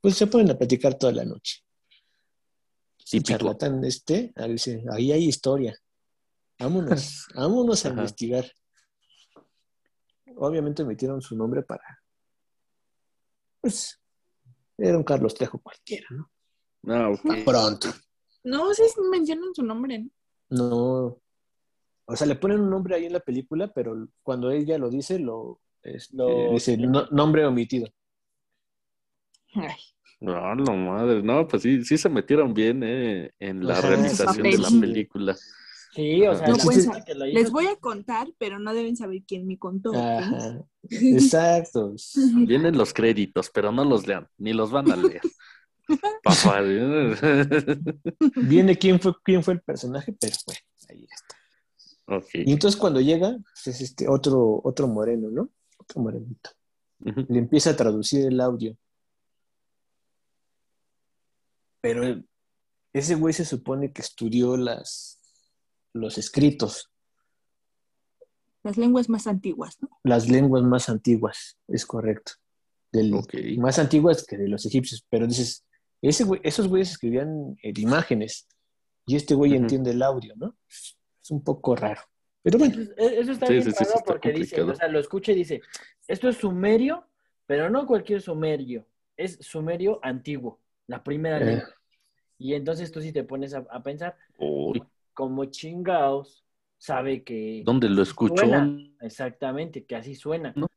[0.01, 1.63] Pues se ponen a platicar toda la noche.
[2.97, 3.39] Sí, Típico.
[3.39, 5.75] charlatán este, ah, dice, ahí hay historia.
[6.59, 7.97] Vámonos, vámonos a Ajá.
[8.01, 8.45] investigar.
[10.35, 11.83] Obviamente metieron su nombre para,
[13.61, 13.99] pues,
[14.77, 16.31] era un Carlos Trejo cualquiera, ¿no?
[16.87, 17.43] Ah, ok.
[17.45, 17.89] Pronto.
[18.43, 20.09] No, sí mencionan su nombre, ¿no?
[20.49, 21.21] No.
[22.05, 25.19] O sea, le ponen un nombre ahí en la película, pero cuando ella lo dice,
[25.19, 27.87] lo, este, Lo- dice no- nombre omitido.
[29.55, 29.75] Ay,
[30.21, 31.21] No, no, madre.
[31.21, 33.89] No, pues sí, sí se metieron bien eh, en la Ajá.
[33.89, 35.35] realización de la película.
[35.91, 38.59] Sí, o sea, No la pueden persona que la hizo- Les voy a contar, pero
[38.59, 39.91] no deben saber quién me contó.
[40.89, 41.95] Exacto.
[42.47, 45.21] Vienen los créditos, pero no los lean, ni los van a leer.
[46.23, 46.61] Papá.
[48.35, 51.35] Viene quién fue, quién fue el personaje, pero bueno, ahí está.
[52.33, 55.49] Y entonces cuando llega, pues, es este otro, otro moreno, ¿no?
[55.77, 56.51] Otro morenito.
[57.05, 57.25] Ujú.
[57.29, 58.75] Le empieza a traducir el audio.
[61.81, 62.21] Pero
[62.93, 65.18] ese güey se supone que estudió las,
[65.93, 66.89] los escritos,
[68.63, 69.89] Las lenguas más antiguas, ¿no?
[70.03, 72.33] las lenguas más antiguas, es correcto.
[72.91, 73.33] Del- Ok.
[73.57, 75.05] Más antiguas que de los egipcios.
[75.09, 75.63] Pero dices,
[76.01, 78.47] ese güey- esos güeyes escribían eh, imágenes
[79.05, 80.55] y este güey entiende el audio, ¿no?
[80.67, 80.97] Es
[81.31, 82.01] un poco raro.
[82.41, 84.75] Pero bueno, Eso, eso está Sí, bien sí, sí, sí, raro está porque dice, o
[84.75, 85.61] sea, lo escucha y dice,
[86.07, 87.05] esto es sumerio,
[87.45, 88.85] pero no cualquier sumerio,
[89.17, 91.45] es sumerio antiguo, la primera Eh.
[91.45, 91.75] lengua.
[92.37, 94.17] Y entonces tú sí te pones a, a pensar,
[95.19, 96.45] como chingados
[96.79, 98.47] sabe que ¿Dónde lo escuchó?
[98.47, 100.55] suena, exactamente, que así suena.
[100.55, 100.67] ¿No?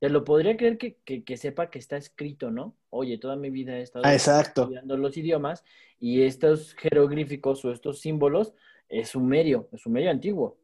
[0.00, 2.76] Te lo podría creer que, que- que sepa que está escrito, ¿no?
[2.90, 4.70] Oye, toda mi vida he estado ah, exacto.
[4.70, 5.64] estudiando los idiomas
[6.00, 8.54] y estos jeroglíficos o estos símbolos
[8.88, 10.58] es sumerio, es sumerio antiguo,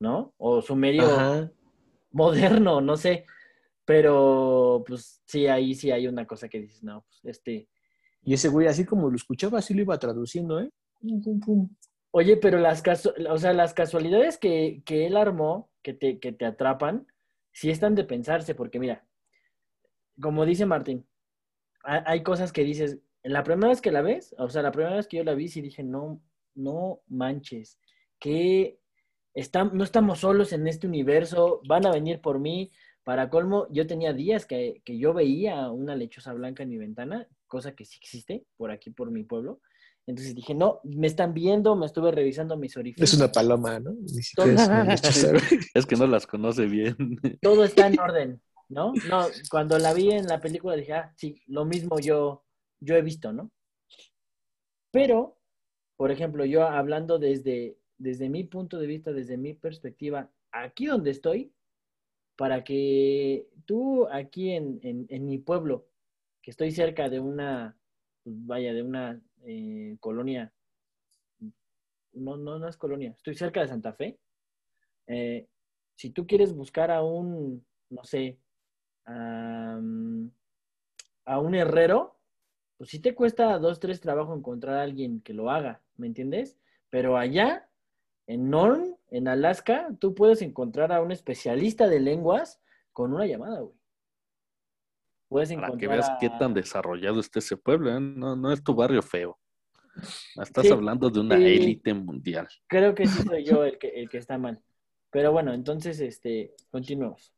[0.00, 0.34] ¿no?
[0.38, 1.50] O sumerio Ajá.
[2.12, 3.26] moderno, no sé.
[3.86, 7.68] Pero, pues sí, ahí sí hay una cosa que dices, no, pues este.
[8.24, 10.70] Y ese güey, así como lo escuchaba, así lo iba traduciendo, ¿eh?
[11.00, 11.68] Pum, pum, pum.
[12.12, 16.30] Oye, pero las, casu- o sea, las casualidades que, que él armó, que te, que
[16.32, 17.06] te atrapan,
[17.52, 19.04] sí están de pensarse, porque mira,
[20.20, 21.06] como dice Martín,
[21.84, 24.96] ha- hay cosas que dices, la primera vez que la ves, o sea, la primera
[24.96, 26.22] vez que yo la vi, sí dije, no,
[26.54, 27.78] no manches,
[28.20, 28.78] que
[29.34, 32.72] estam- no estamos solos en este universo, van a venir por mí.
[33.04, 37.28] Para colmo, yo tenía días que, que yo veía una lechosa blanca en mi ventana,
[37.48, 39.60] cosa que sí existe por aquí, por mi pueblo.
[40.06, 43.12] Entonces dije, no, me están viendo, me estuve revisando mis orificios.
[43.12, 43.92] Es una paloma, ¿no?
[43.92, 44.94] Ni siquiera.
[45.74, 46.96] Es que no las conoce bien.
[47.42, 48.92] todo está en orden, ¿no?
[49.08, 52.44] No, cuando la vi en la película dije, ah, sí, lo mismo yo,
[52.80, 53.52] yo he visto, ¿no?
[54.90, 55.38] Pero,
[55.96, 61.12] por ejemplo, yo hablando desde, desde mi punto de vista, desde mi perspectiva, aquí donde
[61.12, 61.52] estoy,
[62.36, 65.86] para que tú aquí en, en, en mi pueblo,
[66.42, 67.78] que estoy cerca de una,
[68.24, 70.52] pues, vaya, de una eh, colonia,
[72.12, 74.18] no, no, no es colonia, estoy cerca de Santa Fe,
[75.06, 75.48] eh,
[75.94, 78.38] si tú quieres buscar a un, no sé,
[79.04, 79.78] a
[81.40, 82.16] un herrero,
[82.78, 86.56] pues sí te cuesta dos, tres trabajos encontrar a alguien que lo haga, ¿me entiendes?
[86.90, 87.68] Pero allá,
[88.26, 92.60] en Norn, en Alaska, tú puedes encontrar a un especialista de lenguas
[92.92, 93.81] con una llamada, güey.
[95.32, 97.90] Puedes Para que veas a- qué tan desarrollado está ese pueblo.
[97.90, 97.98] ¿eh?
[98.00, 99.38] No, no es tu barrio feo.
[100.36, 101.44] Estás Sí, hablando de una sí.
[101.44, 102.46] élite mundial.
[102.66, 104.62] Creo que sí soy yo el que, el que está mal.
[105.10, 107.32] Pero bueno, entonces, este, continuemos.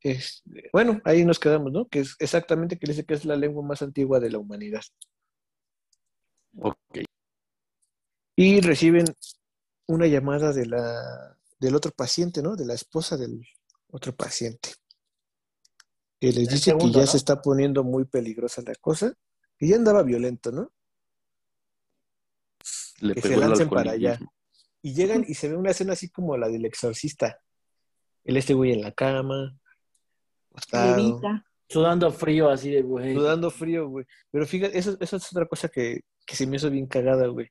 [0.00, 1.88] Este, bueno, ahí nos quedamos, ¿no?
[1.88, 4.82] Que es exactamente que dice que es la lengua más antigua de la humanidad.
[6.58, 6.76] Ok.
[8.36, 9.06] Y reciben
[9.88, 12.54] una llamada de la, del otro paciente, ¿no?
[12.54, 13.40] De la esposa del
[13.88, 14.70] otro paciente.
[16.20, 17.06] Que les El dice segundo, que ya ¿no?
[17.06, 19.14] se está poniendo muy peligrosa la cosa.
[19.58, 20.72] Y ya andaba violento, ¿no?
[23.00, 24.18] Le Que se lancen para allá.
[24.82, 27.40] Y llegan y se ve una escena así como la del exorcista.
[28.24, 29.58] El este güey en la cama,
[30.50, 31.20] acostado.
[31.68, 33.14] Sudando frío así de, güey.
[33.14, 34.06] sudando frío, güey.
[34.30, 37.50] Pero fíjate, eso, eso es otra cosa que, que se me hizo bien cagada, güey.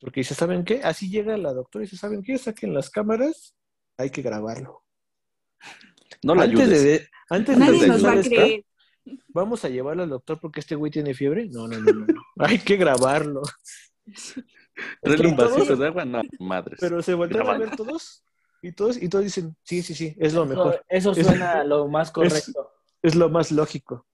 [0.00, 0.80] Porque dice, ¿saben qué?
[0.82, 2.36] Así llega la doctora y dice, ¿saben qué?
[2.38, 3.54] Saquen las cámaras,
[3.96, 4.84] hay que grabarlo.
[6.24, 6.82] No la antes ayudes.
[6.82, 8.64] de, antes de Nadie nos va a creer.
[9.28, 11.48] Vamos a llevarlo al doctor porque este güey tiene fiebre.
[11.48, 12.06] No, no, no, no.
[12.06, 12.22] no.
[12.38, 13.42] Hay que grabarlo.
[15.00, 16.78] Tráele un vasito de agua, no, madres.
[16.80, 18.24] Pero se voltean a ver todos
[18.62, 20.84] y todos y todos dicen, sí, sí, sí, es lo mejor.
[20.88, 22.70] eso Es- suena a lo más correcto.
[23.02, 24.06] Es lo más lógico.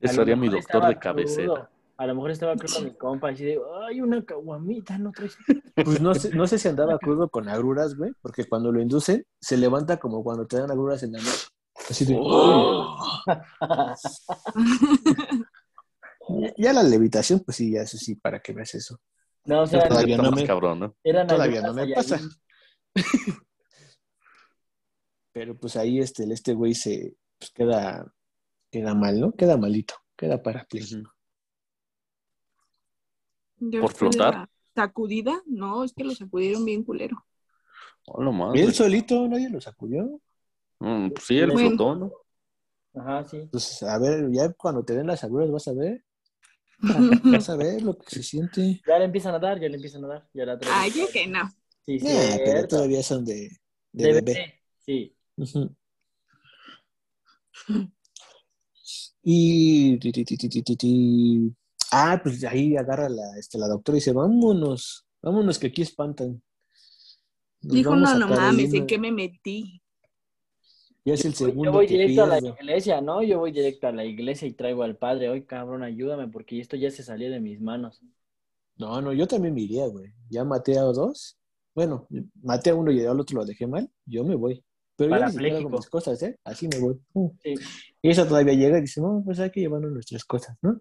[0.00, 1.70] Eso haría mi doctor de cabecera.
[2.00, 3.58] A lo mejor estaba crudo mi compa, así de,
[3.88, 5.36] ay, una caguamita, no traes.
[5.74, 9.24] Pues no sé, no sé si andaba crudo con agruras, güey, porque cuando lo inducen,
[9.40, 11.48] se levanta como cuando te dan agruras en la noche.
[11.90, 12.96] Así de, Oh.
[16.28, 18.98] Ya- Ya la levitación, pues sí, ya eso sí, para que veas eso.
[19.44, 20.96] No, o sea, Yo todavía no más me- cabrón, ¿no?
[21.02, 22.16] eran Todavía no me pasa.
[22.16, 22.94] ahí.
[25.32, 28.12] Pero pues ahí este, este güey se pues, queda,
[28.70, 29.32] queda mal, ¿no?
[29.32, 31.10] Queda malito, queda parapléjico.
[33.60, 34.48] Yo ¿Por flotar?
[34.74, 37.24] Sacudida, no, es que lo sacudieron bien culero.
[38.06, 38.62] Hola, madre.
[38.62, 40.20] Él solito, nadie lo sacudió.
[40.78, 41.70] Mm, pues sí, él Bueno.
[41.70, 42.12] flotó, ¿no?
[42.94, 43.48] Ajá, sí.
[43.50, 46.04] Pues a ver, ya cuando te den las agruras vas a ver,
[47.24, 48.80] vas a ver lo que se siente.
[48.86, 50.28] Ya le empiezan a dar, ya le empiezan a dar.
[50.32, 50.74] Ya la traen.
[50.78, 51.48] Ay, ya que no.
[51.84, 52.06] Sí, sí.
[52.06, 53.48] Nah, pero todavía son de,
[53.92, 54.32] de De bebé.
[54.32, 55.16] bebé, Sí.
[55.36, 55.74] Ujú.
[59.30, 59.98] Y
[61.92, 66.42] ah, pues ahí agarra la, este, la doctora y dice, vámonos, vámonos que aquí espantan.
[67.60, 68.78] Nos Dijo, no, no mames, Carolina".
[68.78, 69.82] ¿en qué me metí?
[71.04, 73.22] Ya es el segundo Yo voy que directo a la iglesia, ¿no?
[73.22, 75.30] Yo voy directo a la iglesia y traigo al padre.
[75.30, 78.02] Oye, cabrón, ayúdame porque esto ya se salió de mis manos.
[78.76, 80.12] No, no, yo también me iría, güey.
[80.28, 81.38] Ya maté a dos.
[81.74, 82.06] Bueno,
[82.42, 83.90] maté a uno y al otro lo dejé mal.
[84.04, 84.62] Yo me voy.
[84.96, 86.38] Pero yo ni siquiera hago mis cosas, ¿eh?
[86.44, 87.00] Así me voy.
[87.14, 87.30] Uh.
[87.42, 87.54] Sí.
[88.02, 90.80] Y esa todavía llega y dice, no, pues hay que llevarnos nuestras cosas, ¿no?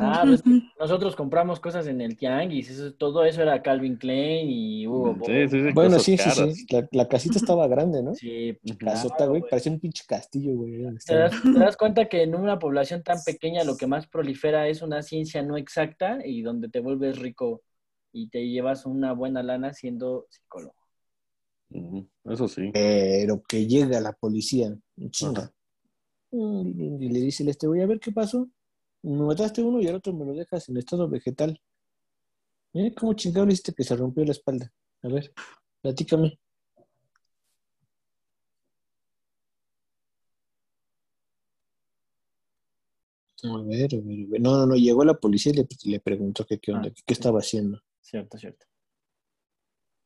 [0.00, 0.42] Ah, pues
[0.78, 2.70] nosotros compramos cosas en el tianguis.
[2.70, 5.26] Eso, todo eso era Calvin Klein y Hugo Boss.
[5.26, 5.72] Sí, sí, sí.
[5.74, 6.54] Bueno, sí, sí, caras.
[6.54, 6.66] sí.
[6.70, 8.14] La, la casita estaba grande, ¿no?
[8.14, 8.56] Sí.
[8.78, 9.40] Casota, Claro, güey.
[9.40, 9.50] güey.
[9.50, 10.84] Parecía un pinche castillo, güey.
[11.04, 14.68] ¿Te das, te das cuenta que en una población tan pequeña lo que más prolifera
[14.68, 17.62] es una ciencia no exacta y donde te vuelves rico
[18.12, 20.74] y te llevas una buena lana siendo psicólogo?
[22.24, 22.70] Eso sí.
[22.72, 24.74] Pero que llega la policía,
[25.10, 25.52] chinga.
[26.30, 28.48] Mm, Y le dice el este, güey, a ver qué pasó.
[29.02, 31.60] Me mataste uno y al otro me lo dejas en estado vegetal.
[32.74, 32.94] ¿Eh?
[32.94, 34.72] ¿Cómo chingado le hiciste que se rompió la espalda?
[35.02, 35.32] A ver,
[35.80, 36.38] platícame.
[43.44, 44.40] A ver, a ver, a ver.
[44.40, 46.92] No, no, no, llegó la policía y le, le preguntó que qué onda, Ah.
[46.94, 47.80] que qué estaba haciendo.
[48.00, 48.66] Cierto, cierto.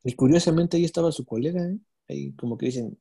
[0.05, 1.79] Y curiosamente ahí estaba su colega, ¿eh?
[2.09, 3.01] Ahí como que dicen,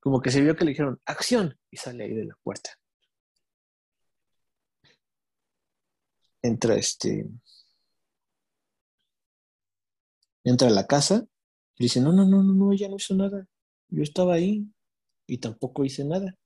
[0.00, 2.70] como que se vio que le dijeron, acción, y sale ahí de la puerta.
[6.44, 7.26] Entra este,
[10.44, 11.24] entra a la casa
[11.78, 13.46] y dice, no, no, no, no, no, ella no hizo nada.
[13.88, 14.66] Yo estaba ahí
[15.26, 16.36] y tampoco hice nada.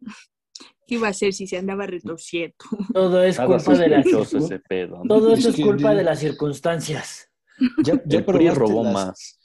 [0.88, 2.56] ¿Qué iba a hacer si se andaba retorciendo?
[2.92, 4.96] Todo es Nada culpa de las ese pedo.
[5.04, 5.14] ¿no?
[5.14, 7.28] todo Es eso es que- culpa de las circunstancias.
[7.86, 9.38] Ya, ya El PRI probaste robó las- más.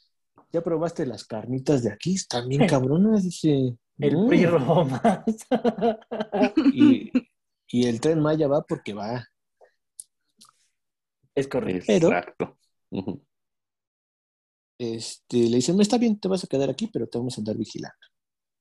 [0.51, 3.75] Ya probaste las carnitas de aquí, están bien cabronas, dice.
[3.99, 4.27] El "No".
[4.27, 5.23] PRI robó más.
[6.73, 7.11] Y,
[7.67, 9.23] y el tren Maya va porque va.
[11.37, 11.85] Es correcto.
[11.87, 12.57] Pero- Exacto.
[14.79, 17.41] Este, le dicen, no está bien, te vas a quedar aquí, pero te vamos a
[17.41, 17.97] andar vigilando.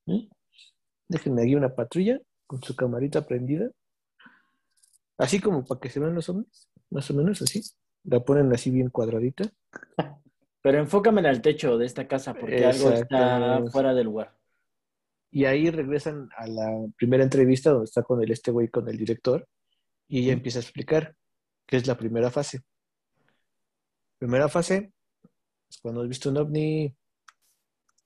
[0.07, 0.29] ¿eh?
[1.09, 3.71] Déjenme aquí una patrulla con su camarita prendida.
[5.19, 7.63] Así como para que se vean los hombres, más o menos así.
[8.05, 9.51] La ponen así bien cuadradita.
[10.63, 14.37] Pero enfócame al techo de esta casa porque algo está fuera del lugar.
[15.31, 18.97] Y ahí regresan a la primera entrevista donde está con el este güey, con el
[18.97, 19.47] director,
[20.09, 21.15] y ella empieza a explicar
[21.67, 22.63] qué es la primera fase.
[24.19, 24.93] Primera fase
[25.69, 26.97] es cuando has visto un ovni.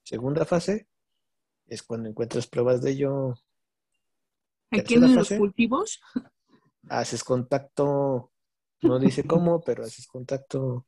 [0.02, 0.88] Segunda fase
[1.66, 3.34] es cuando encuentras pruebas de ello.
[4.72, 6.00] Aquí en los cultivos,
[6.88, 8.32] haces contacto,
[8.82, 10.86] no dice cómo, pero haces contacto.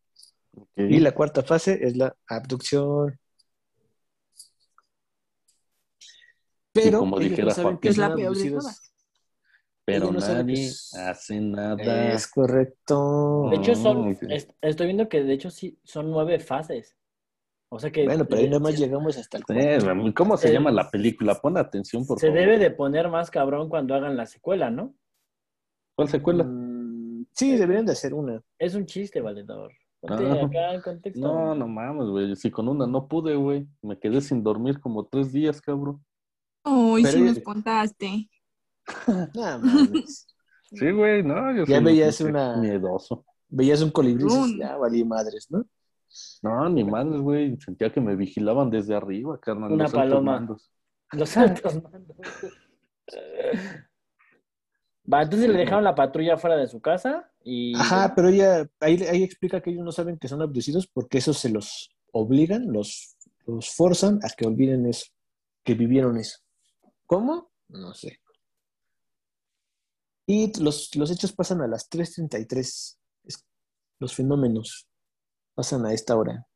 [0.76, 3.18] Y la cuarta fase es la abducción.
[6.72, 7.80] Pero como ellos dijera no saben Joaquín.
[7.80, 8.91] que Es la peor de todas.
[9.84, 12.12] Pero no nadie hace nada.
[12.12, 13.48] Es correcto.
[13.50, 16.96] De hecho, son, est- estoy viendo que de hecho sí son nueve fases.
[17.68, 20.14] O sea que Bueno, pero ahí eh, nada más se- llegamos hasta el cuarto.
[20.14, 21.34] ¿Cómo se Eh, llama la película?
[21.34, 22.40] Pon atención, por se favor.
[22.40, 24.94] debe de poner más cabrón cuando hagan la secuela, ¿no?
[25.96, 26.44] ¿Cuál secuela?
[26.44, 28.42] Mm, Sí, deberían de hacer una.
[28.58, 29.72] Es un chiste, valedor.
[30.00, 30.44] Ponte Ah.
[30.44, 31.20] acá en contexto.
[31.26, 32.36] No, no mames, güey.
[32.36, 33.66] Si con una no pude, güey.
[33.80, 36.04] Me quedé sin dormir como tres días, cabrón.
[36.64, 38.28] Uy, Pero sí nos contaste.
[39.34, 40.26] Nada mames.
[40.72, 41.54] Sí, güey, no.
[41.54, 43.24] Yo Ya veías un una- Miedoso.
[43.48, 44.58] Veías un colibrí y dices, Run.
[44.58, 45.64] ya valí madres, ¿no?
[46.42, 47.58] No, ni madres, güey.
[47.60, 49.72] Sentía que me vigilaban desde arriba, carnal.
[49.72, 50.32] Una los altos paloma.
[50.32, 50.70] mandos.
[51.12, 52.16] Los altos mandos.
[55.12, 57.74] Va, entonces le dejaron la patrulla fuera de su casa y.
[57.76, 61.34] Ajá, pero ella ahí, ahí explica que ellos no saben que son abducidos porque eso
[61.34, 63.16] se los obligan, los,
[63.46, 65.06] los forzan a que olviden eso,
[65.64, 66.38] que vivieron eso.
[67.06, 67.50] ¿Cómo?
[67.68, 68.20] No sé.
[70.26, 72.98] Y los, los hechos pasan a las 3.33.
[73.24, 73.46] Es-
[73.98, 74.88] Los fenómenos
[75.54, 76.46] pasan a esta hora.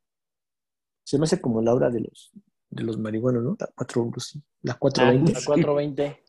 [1.05, 2.33] Se me hace como la hora de los,
[2.71, 3.57] de los marihuanos, ¿no?
[3.59, 4.11] La 4,
[4.63, 5.31] la Ah, 4.20.
[5.37, 6.25] a 420.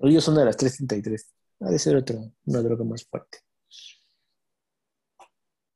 [0.00, 1.24] Ellos son a las 3.33.
[1.60, 3.38] Ha de ser otra, una droga más fuerte.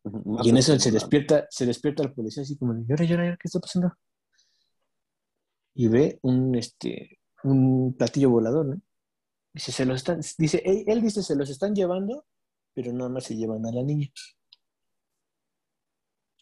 [0.05, 3.25] Más Y en eso se despierta, se despierta el policía así como, de, llora, llora,
[3.25, 3.93] llora, ¿qué está pasando?
[5.75, 8.81] Y ve un, este, un platillo volador, ¿no?
[9.53, 12.25] Dice, se los están, dice, él, él dice, se los están llevando,
[12.75, 14.09] pero nada más se llevan a la niña.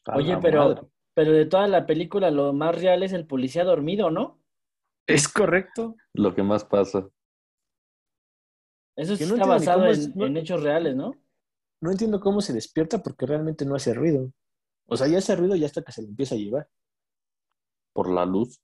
[0.07, 0.83] A Oye, pero, madre.
[1.15, 4.41] pero de toda la película lo más real es el policía dormido, ¿no?
[5.07, 5.97] Es correcto.
[6.15, 7.09] Lo que más pasa.
[8.97, 11.13] Eso sí Que no está basado en, es- no- en hechos reales, ¿no?
[11.81, 14.33] No entiendo cómo se despierta porque realmente no hace ruido.
[14.87, 16.69] O sea, ya hace ruido ya hasta que se lo empieza a llevar.
[17.95, 18.61] Por la luz.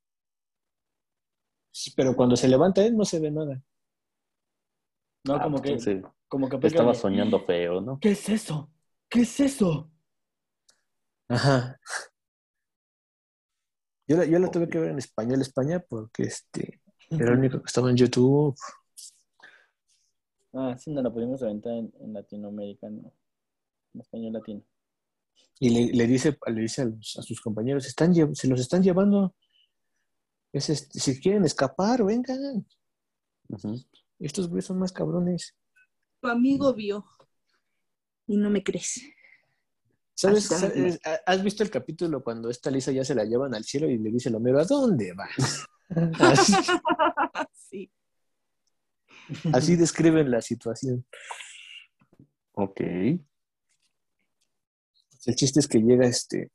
[1.73, 3.63] Sí, pero cuando se levanta él no se ve nada.
[5.25, 6.03] No, Ah, como que, pues, sí.
[6.29, 7.99] como que Estaba soñando feo, ¿no?
[8.01, 8.71] ¿Qué es eso?
[9.09, 9.91] ¿Qué es eso?
[11.29, 11.79] Ajá.
[14.07, 17.59] Yo la, yo la tuve que ver en español España porque este era el único
[17.61, 18.55] que estaba en YouTube.
[20.55, 23.13] Ah, sí, no la pudimos aventar en, en Latinoamérica, no.
[23.95, 24.63] En español latino.
[25.61, 28.83] Y le, le dice, le dice a, los- a sus compañeros, están, se los están
[28.83, 29.35] llevando.
[30.53, 32.67] Es este, si quieren escapar, vengan.
[33.49, 33.77] Ujú.
[34.25, 35.55] Estos güeyes son más cabrones.
[36.21, 37.05] Tu amigo vio.
[38.27, 39.03] Y no me crees.
[40.15, 40.51] ¿Sabes,
[41.05, 43.99] ha- ¿Has visto el capítulo cuando esta Lisa ya se la llevan al cielo y
[43.99, 45.67] le dice el Homero, ¿a dónde vas?
[46.21, 46.55] Así,
[47.53, 47.93] sí.
[49.53, 51.05] así describen la situación.
[52.53, 52.81] Ok.
[52.81, 53.21] El
[55.37, 56.51] chiste es que llega este,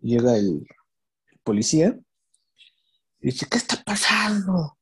[0.00, 0.66] llega el
[1.42, 1.98] policía
[3.20, 4.78] y dice, ¿qué está pasando?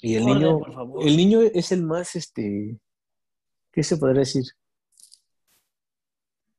[0.00, 1.06] Y el Orden, niño, por favor.
[1.06, 2.78] el niño es el más, este,
[3.72, 4.44] ¿qué se podría decir?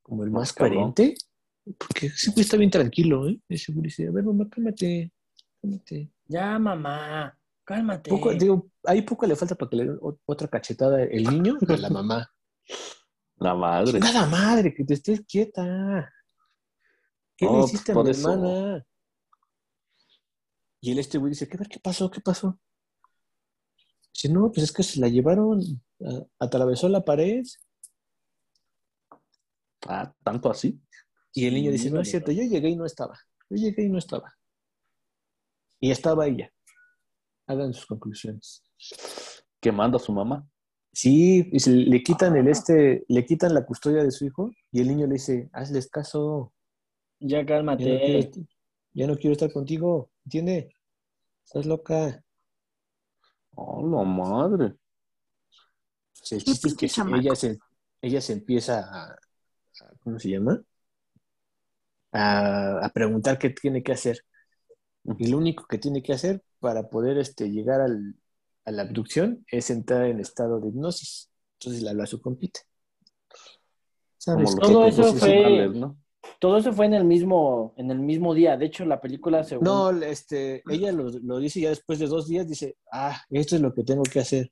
[0.02, 1.16] Como el más coherente.
[1.78, 3.40] Porque ese güey está bien tranquilo, ¿eh?
[3.48, 5.12] Ese güey dice, a ver, mamá, cálmate,
[5.62, 6.12] cálmate.
[6.26, 8.10] Ya, mamá, cálmate.
[8.10, 11.78] Poco, digo, ahí poco le falta para que le den otra cachetada el niño a
[11.78, 12.32] la mamá.
[13.40, 14.00] La madre.
[14.00, 16.14] Nada madre, que te estés quieta.
[17.38, 18.34] ¿Qué No, le hiciste a mi eso.
[18.34, 18.86] hermana?
[20.82, 22.12] Y el este güey dice, ¿qué, ver, qué pasó?
[22.12, 22.60] ¿Qué pasó?
[24.14, 25.62] Dice, no, pues es que se la llevaron,
[26.06, 27.44] a- atravesó la pared.
[29.88, 30.80] Ah, tanto así.
[31.34, 33.18] Y el niño Sí, dice, no es cierto, yo llegué y no estaba.
[33.50, 34.36] Yo llegué y no estaba.
[35.80, 36.52] Y estaba ella.
[37.48, 38.64] Hagan sus conclusiones.
[39.60, 40.48] Quemando a su mamá.
[40.92, 44.82] Sí, y se le quitan el este, le quitan la custodia de su hijo y
[44.82, 46.52] el niño le dice, hazles caso,
[47.20, 47.84] Ya ya no cálmate.
[48.32, 48.48] quiero,
[48.94, 50.76] ya no quiero estar contigo, ¿entiende?
[51.46, 52.24] Estás loca.
[53.62, 54.66] Oh, la madre.
[54.66, 56.86] El Qué chiste es que
[57.18, 57.58] ella se,
[58.02, 59.20] ella se empieza a, a-
[60.04, 60.62] ¿cómo se llama?
[62.12, 64.20] A, a preguntar qué tiene que hacer.
[65.18, 68.16] Y lo único que tiene que hacer para poder este, llegar al-
[68.66, 71.30] a la abducción es entrar en estado de hipnosis.
[71.60, 72.62] Entonces le habla a su compita.
[74.18, 74.56] ¿Sabes?
[74.56, 75.98] Todo eso fue- originales, ¿no?
[76.40, 78.56] Todo eso fue en el mismo, en el mismo día.
[78.58, 82.28] De hecho, la película se No, este, ella lo, lo dice ya después de dos
[82.28, 84.52] días, dice, ah, esto es lo que tengo que hacer.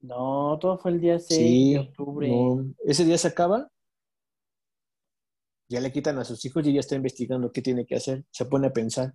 [0.00, 2.28] No, todo fue el día 6 Sí, de octubre.
[2.28, 3.70] no, ese día se acaba,
[5.68, 8.44] ya le quitan a sus hijos y ella está investigando qué tiene que hacer, se
[8.46, 9.14] pone a pensar.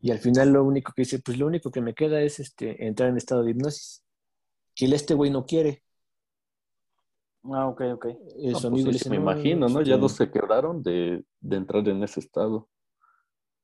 [0.00, 2.86] Y al final lo único que dice, pues lo único que me queda es este,
[2.86, 4.02] entrar en estado de hipnosis.
[4.74, 5.82] Que este güey no quiere.
[7.44, 8.06] Ah, ok, ok.
[8.06, 9.80] Eh, No, pues sí, me imagino, ¿no?
[9.80, 12.68] este, Ya dos se quebraron de, de entrar en ese estado.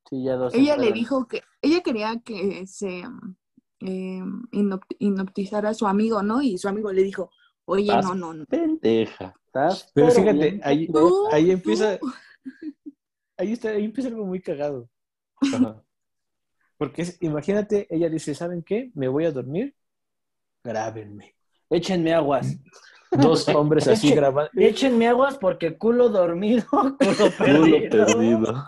[0.09, 0.55] Sí, ya dos.
[0.55, 3.05] Ella le dijo que ella quería que se
[3.81, 4.23] eh,
[4.99, 6.43] hipnotizara a su amigo, ¿no?
[6.43, 7.31] Y su amigo le dijo,
[7.67, 8.45] oye, no, no, no.
[8.47, 9.35] Pendeja.
[9.47, 10.87] Estás Pero pero fíjate, ahí.
[10.89, 11.53] Tú, ahí tú.
[11.53, 11.99] empieza,
[13.37, 14.89] ahí está, ahí empieza algo muy cagado.
[15.41, 15.83] Ajá.
[16.79, 18.91] Porque es- imagínate, ella dice, ¿saben qué?
[18.95, 19.75] Me voy a dormir,
[20.65, 21.37] grábenme.
[21.71, 22.59] Échenme aguas.
[23.11, 24.51] Dos hombres así Eche- grabando.
[24.57, 28.07] Échenme aguas porque culo dormido, culo Culo perdido.
[28.07, 28.67] perdido.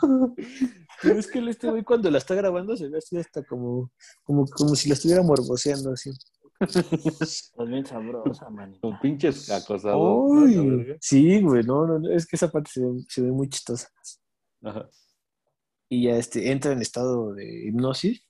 [1.02, 3.90] Pero es que este güey cuando la está grabando se ve así hasta como,
[4.24, 6.10] como, como si la estuviera morboseando así.
[6.60, 8.80] Estás bien sabrosa, manita.
[8.82, 9.98] Con pinches acosador.
[9.98, 10.24] ¿no?
[10.24, 13.48] Uy, sí, güey, no, no, no, es que esa parte se ve, se ve muy
[13.48, 13.88] chistosa.
[14.62, 14.88] Ajá.
[15.88, 18.22] Y ya este, entra en estado de hipnosis.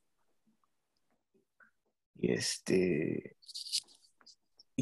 [2.17, 3.37] Y este.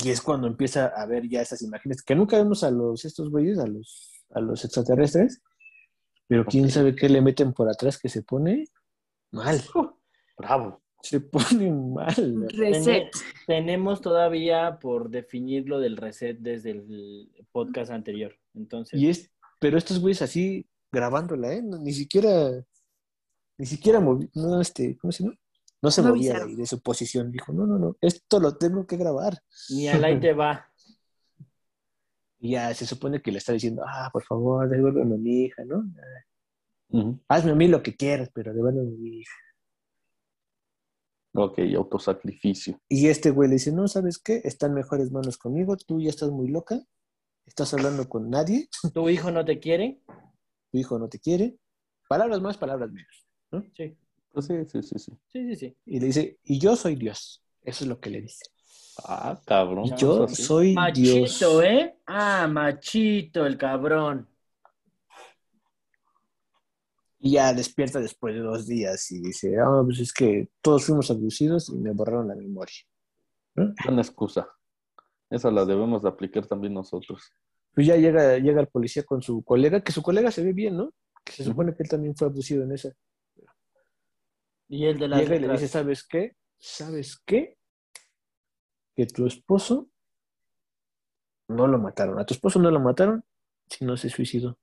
[0.02, 3.30] Y es cuando empieza a ver ya estas imágenes, que nunca vemos a los estos
[3.30, 5.42] güeyes, a los, a los extraterrestres,
[6.26, 8.66] pero quién sabe qué le meten por atrás que se pone
[9.32, 9.60] mal.
[10.36, 10.82] Bravo.
[11.02, 12.46] Se pone mal.
[12.48, 13.08] Reset.
[13.46, 18.36] Tenemos todavía por definir lo del reset desde el podcast anterior.
[18.54, 19.30] Entonces, Y es,
[19.60, 21.62] pero estos güeyes así grabándola, ¿eh?
[21.62, 22.50] No, ni siquiera,
[23.56, 25.36] ni siquiera movi- no, este, ¿cómo se llama?
[25.80, 27.30] No se No movía de, de su posición.
[27.30, 29.38] Dijo, no, no, no, esto lo tengo que grabar.
[29.70, 30.64] ni al te va.
[32.40, 35.64] Y ya se supone que le está diciendo, ah, por favor, devuélveme a mi hija,
[35.64, 35.82] ¿no?
[37.26, 39.34] Hazme a mí lo que quieras, pero devuélveme a mi hija.
[41.34, 42.80] Ok, autosacrificio.
[42.88, 44.40] Y este güey le dice, no, ¿sabes qué?
[44.44, 46.80] Están mejores manos conmigo, tú ya estás muy loca,
[47.44, 50.00] estás hablando con nadie, ¿Tu hijo no te quiere?
[50.70, 51.56] tu hijo no te quiere.
[52.08, 53.26] Palabras más, palabras menos.
[53.74, 55.12] Sí, Pues sí, sí, sí, sí.
[55.26, 55.56] sí, sí.
[55.56, 55.76] sí.
[55.86, 57.42] Y le dice, y yo soy Dios.
[57.62, 58.44] Eso es lo que le dice.
[59.04, 59.86] Ah, cabrón.
[59.86, 61.30] Y yo soy Dios.
[61.30, 61.96] Machito, ¿eh?
[62.06, 64.28] Ah, machito, el cabrón.
[67.20, 71.10] Y ya despierta después de dos días y dice, ah, pues es que todos fuimos
[71.10, 72.76] abducidos y me borraron la memoria.
[73.54, 74.48] Buena excusa.
[75.28, 77.32] Esa la debemos de aplicar también nosotros.
[77.74, 80.76] Pues ya llega, llega el policía con su colega, que su colega se ve bien,
[80.76, 80.92] ¿no?
[81.24, 82.92] Que se supone que él también fue abducido en esa.
[84.68, 86.36] Y el de la Llega y le dice, ¿sabes qué?
[86.58, 87.56] ¿Sabes qué?
[88.94, 89.88] Que tu esposo
[91.48, 92.18] no lo mataron.
[92.18, 93.24] A tu esposo no lo mataron,
[93.66, 94.58] sino se suicidó.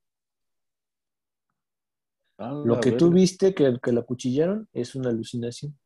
[2.37, 5.77] Ah, Lo la que tú viste que, que lo acuchillaron es una alucinación.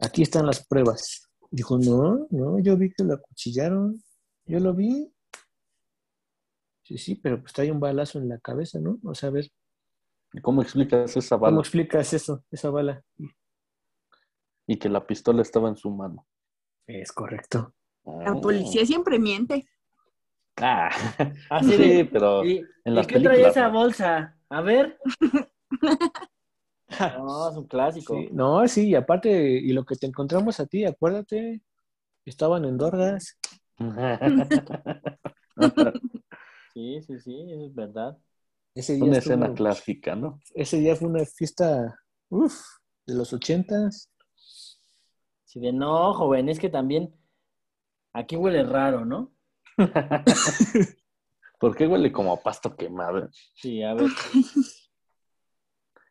[0.00, 1.30] Aquí están las pruebas.
[1.50, 4.02] Dijo, no, no, yo vi que lo acuchillaron.
[4.44, 5.10] Yo lo vi.
[6.82, 8.98] Sí, sí, pero pues trae un balazo en la cabeza, ¿no?
[9.04, 9.63] O sea, a ver, ¿Y
[10.42, 11.60] ¿Cómo explicas esa ¿cómo bala?
[11.60, 13.02] explicas eso, esa bala?
[14.66, 16.26] Y que la pistola estaba en su mano.
[16.86, 17.74] Es correcto.
[18.24, 19.66] La policía siempre miente.
[20.56, 20.90] Ah,
[21.48, 24.36] Así sí, pero ¿Y, en ¿y las qué trae esa bolsa?
[24.48, 24.98] A ver.
[27.12, 28.14] No, es un clásico.
[28.14, 31.60] Sí, no, sí, y aparte, y lo que te encontramos a ti, acuérdate,
[32.26, 33.38] estaban en Dorgas.
[36.74, 38.18] Sí, sí, sí, eso es verdad.
[38.74, 40.40] Ese día, Una estuvo- escena clásica, ¿no?
[40.54, 42.60] ese día fue una fiesta, uff,
[43.06, 44.10] de los ochentas.
[45.44, 47.14] Sí, de no, joven, es que también
[48.12, 49.32] aquí huele raro, ¿no?
[51.60, 53.28] ¿Por qué huele como a pasto quemado?
[53.54, 54.06] Sí, a ver.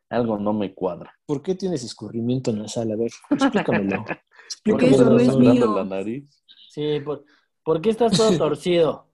[0.09, 1.13] Algo no me cuadra.
[1.25, 2.91] ¿Por qué tienes escurrimiento nasal?
[2.91, 4.05] A ver, explícamelo.
[4.05, 4.95] Porque Explícamelo.
[4.95, 5.75] eso no es mío.
[5.75, 6.43] la nariz.
[6.69, 7.25] Sí, ¿por,
[7.63, 9.11] ¿por qué estás todo torcido?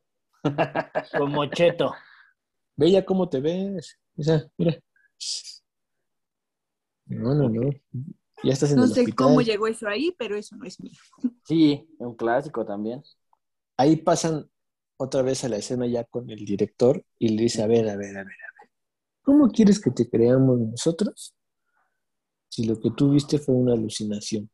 [1.18, 1.94] Como cheto.
[2.80, 4.00] Ve ya cómo te ves.
[4.18, 4.80] O sea, mira.
[7.08, 7.70] No, no, no.
[8.44, 9.16] Ya estás en No el sé hospital.
[9.28, 10.94] cómo llegó eso ahí, pero eso no es mío.
[11.44, 13.04] Sí, un clásico también.
[13.78, 14.50] Ahí pasan
[14.98, 17.96] otra vez a la escena ya con el director y le dice, a ver, a
[17.98, 18.70] ver, a ver, a ver.
[19.24, 21.36] ¿Cómo quieres que te creamos nosotros
[22.48, 24.52] si lo que tú viste fue una alucinación?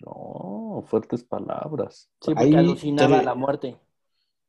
[0.00, 2.10] No, fuertes palabras.
[2.20, 3.78] Sí, porque Ahí alucinaba te- la muerte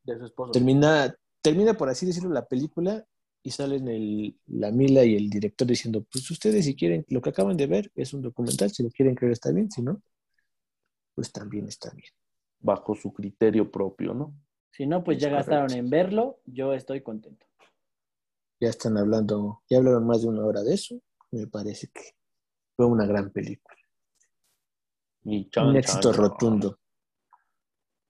[0.04, 0.54] de su esposo.
[0.54, 1.14] Termina,
[1.44, 3.06] termina, por así decirlo, la película
[3.44, 7.30] y salen el, la Mila y el director diciendo, pues ustedes si quieren, lo que
[7.30, 10.02] acaban de ver es un documental, si lo quieren creer está bien, si no,
[11.14, 12.10] pues también está bien.
[12.60, 14.34] Bajo su criterio propio, ¿no?
[14.72, 16.40] Si no, pues ya gastaron en verlo.
[16.46, 17.46] Yo estoy contento.
[18.62, 20.98] Ya están hablando, ya hablaron más de una hora de eso,
[21.32, 22.16] me parece que
[22.78, 23.76] fue una gran película,
[25.26, 26.22] Y chan, un éxito chan.
[26.22, 26.80] rotundo.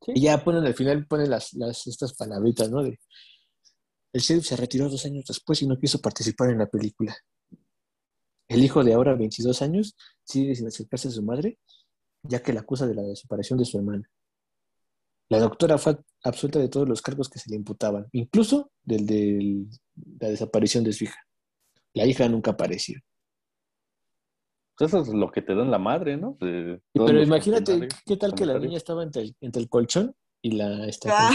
[0.08, 2.82] Y ya ponen al final, ponen las, las, estas palabritas, ¿no?
[2.82, 2.98] El
[4.22, 7.16] sheriff se retiró dos años después y no quiso participar en la película.
[8.48, 11.58] El hijo de ahora, 22 años, sigue sin acercarse a su madre,
[12.24, 14.10] ya que la acusa de la desaparición de su hermana.
[15.30, 19.66] La doctora fue absuelta de todos los cargos que se le imputaban, incluso del de
[20.20, 21.20] la desaparición de su hija.
[21.94, 23.00] La hija nunca apareció.
[24.84, 26.38] Eso es lo que te da la madre, ¿no?
[26.40, 30.52] De Pero imagínate, ¿qué tal que la niña estaba entre el, entre el colchón y
[30.52, 31.32] la esta Ah.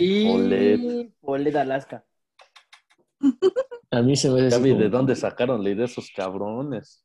[0.00, 1.10] Y.
[1.20, 2.04] Polet Alaska.
[3.90, 7.04] A mí se me Gaby, como- ¿de dónde sacaron la idea de esos cabrones?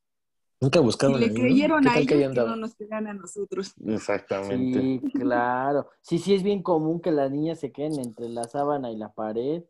[0.62, 3.74] Nunca Si buscaban le creyeron ¿Qué a que ellos, no nos crean a nosotros.
[3.86, 4.82] Exactamente.
[4.82, 5.88] Sí, claro.
[6.02, 9.14] Sí, sí, es bien común que las niñas se queden entre la sábana y la
[9.14, 9.64] pared.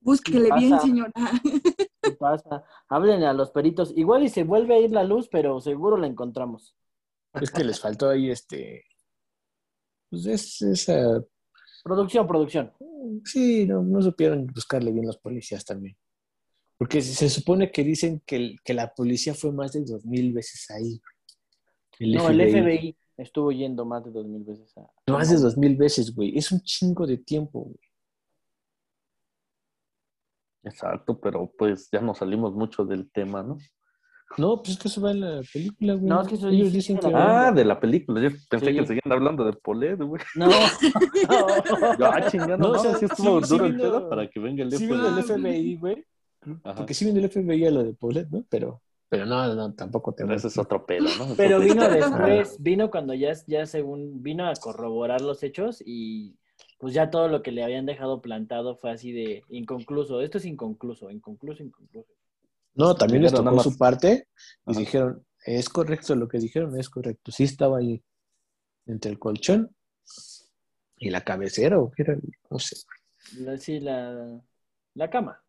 [0.00, 1.12] Búsquele bien, señora.
[2.02, 2.64] ¿Qué pasa?
[2.88, 3.92] Háblenle a los peritos.
[3.96, 6.74] Igual y se vuelve a ir la luz, pero seguro la encontramos.
[7.40, 8.84] Es que les faltó ahí este.
[10.08, 11.22] Pues es esa.
[11.84, 12.72] Producción, producción.
[13.24, 15.96] Sí, no, no supieron buscarle bien los policías también.
[16.78, 20.32] Porque se supone que dicen que, el- que la policía fue más de dos mil
[20.32, 21.00] veces ahí.
[21.98, 24.90] El no, el FBI estuvo yendo más de dos mil veces a...
[25.12, 26.36] Más de dos mil veces, güey.
[26.38, 27.78] Es un chingo de tiempo, güey.
[30.62, 33.56] Exacto, pero pues ya nos salimos mucho del tema, ¿no?
[34.38, 36.06] No, pues es que eso va en la película, güey.
[36.06, 38.20] No, es que eso Ellos dice dicen que Ah, de la película.
[38.20, 38.76] Yo pensé Sí.
[38.76, 40.22] que seguían hablando de Polet, güey.
[40.36, 40.48] No,
[41.98, 44.08] Yo, ah, chingada, No, no, o sea, sí estuvo sí- sí duro el vino- pedo
[44.08, 44.86] para que venga el Sí FBI.
[45.00, 46.04] viene el FBI, güey.
[46.64, 46.74] Ajá.
[46.76, 48.44] Porque sí viene el FBI a lo de Paulette, ¿no?
[48.48, 51.34] Pero, pero no, no, tampoco te Pero ese es otro pedo, ¿no?
[51.36, 56.36] Pero vino después, vino cuando ya, ya según, vino a corroborar los hechos y
[56.80, 60.20] pues ya todo lo que le habían dejado plantado fue así de inconcluso.
[60.22, 62.08] Esto es inconcluso, inconcluso, inconcluso.
[62.74, 64.26] No, también les tocó su parte
[64.66, 64.80] y Ajá.
[64.80, 67.30] dijeron, es correcto lo que dijeron, es correcto.
[67.30, 68.02] Sí estaba ahí
[68.86, 69.74] entre el colchón
[70.96, 72.18] y la cabecera, o qué era,
[72.50, 72.76] no sé.
[73.38, 74.40] La- Sí, la,
[74.94, 75.42] la cama.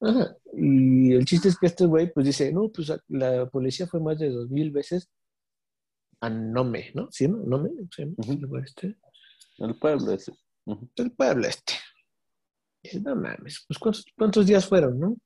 [0.00, 0.36] Ajá.
[0.54, 4.18] Y el chiste es que este güey, pues dice, no, pues la policía fue más
[4.18, 5.08] de dos mil veces
[6.20, 7.08] a Nome, ¿no?
[7.10, 7.38] ¿Sí, no?
[7.38, 7.70] ¿Nome?
[7.94, 8.14] ¿Se llama?
[8.18, 8.32] Ujú.
[8.32, 8.96] El lugar este.
[9.58, 10.32] El pueblo ese.
[10.66, 10.88] Ujú.
[10.96, 11.74] El pueblo este.
[12.82, 15.16] Dice, no mames, pues ¿cuántos, cuántos días fueron, no?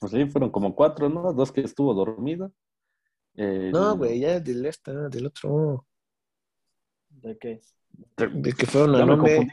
[0.00, 1.32] Pues sí, fueron como cuatro, ¿no?
[1.32, 2.50] Dos que estuvo dormida.
[3.34, 5.86] El- No, güey, ya del este, del otro.
[7.08, 7.60] ¿De qué?
[8.16, 9.46] De que fueron a Nome.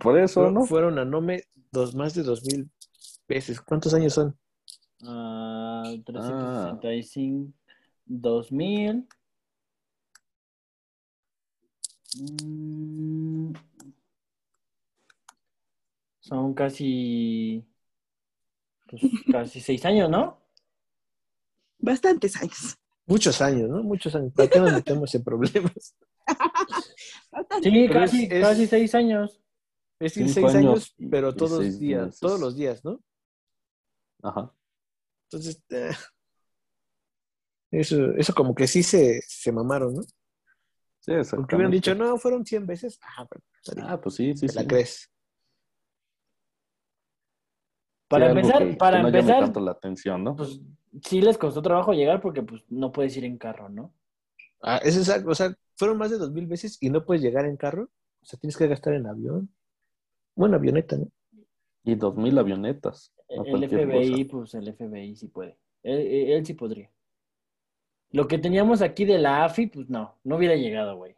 [0.00, 0.66] Por eso, Fueron, ¿no?
[0.66, 2.70] fueron a Nome dos, más de dos mil
[3.26, 3.60] veces.
[3.60, 4.38] ¿Cuántos años son?
[5.02, 7.52] Ah, 365,
[8.04, 9.08] 2000.
[12.18, 13.52] Mm,
[16.20, 17.64] son casi,
[18.88, 20.40] pues, casi seis años, ¿no?
[21.78, 22.76] Bastantes años.
[23.06, 23.82] Muchos años, ¿no?
[23.82, 24.32] Muchos años.
[24.34, 25.94] ¿Para qué nos metemos en problemas?
[27.62, 29.40] Sí, casi, es- casi seis años.
[29.98, 32.20] Es decir, seis años y- pero todos seis días, meses.
[32.20, 33.00] todos los días, ¿no?
[34.22, 34.52] Ajá.
[35.24, 35.90] Entonces, eh,
[37.70, 40.02] eso, eso como que sí se, se mamaron, ¿no?
[41.02, 41.12] Sí.
[41.34, 42.98] Porque hubieran dicho, no, fueron 100 veces.
[43.02, 43.26] Ah.
[43.82, 44.66] Ah, pues sí, sí, ¿Te la sí.
[44.68, 45.10] crees?
[48.08, 50.36] Para Sí, empezar, que- para que no empezar, tanto la atención, ¿no?
[50.36, 50.60] pues
[51.02, 53.94] sí les costó trabajo llegar porque pues no puedes ir en carro, ¿no?
[54.62, 57.46] Ah, es algo, o sea, fueron más de dos mil veces y no puedes llegar
[57.46, 57.90] en carro.
[58.20, 59.52] O sea, tienes que gastar en avión.
[60.36, 61.08] Bueno, avioneta, ¿no?
[61.84, 63.12] Y dos mil avionetas.
[63.28, 64.30] El FBI, cosa.
[64.30, 65.58] pues el FBI sí puede.
[65.82, 66.90] Él, él- él sí podría.
[68.12, 71.16] Lo que teníamos aquí de la AFI, pues no, no hubiera llegado, güey.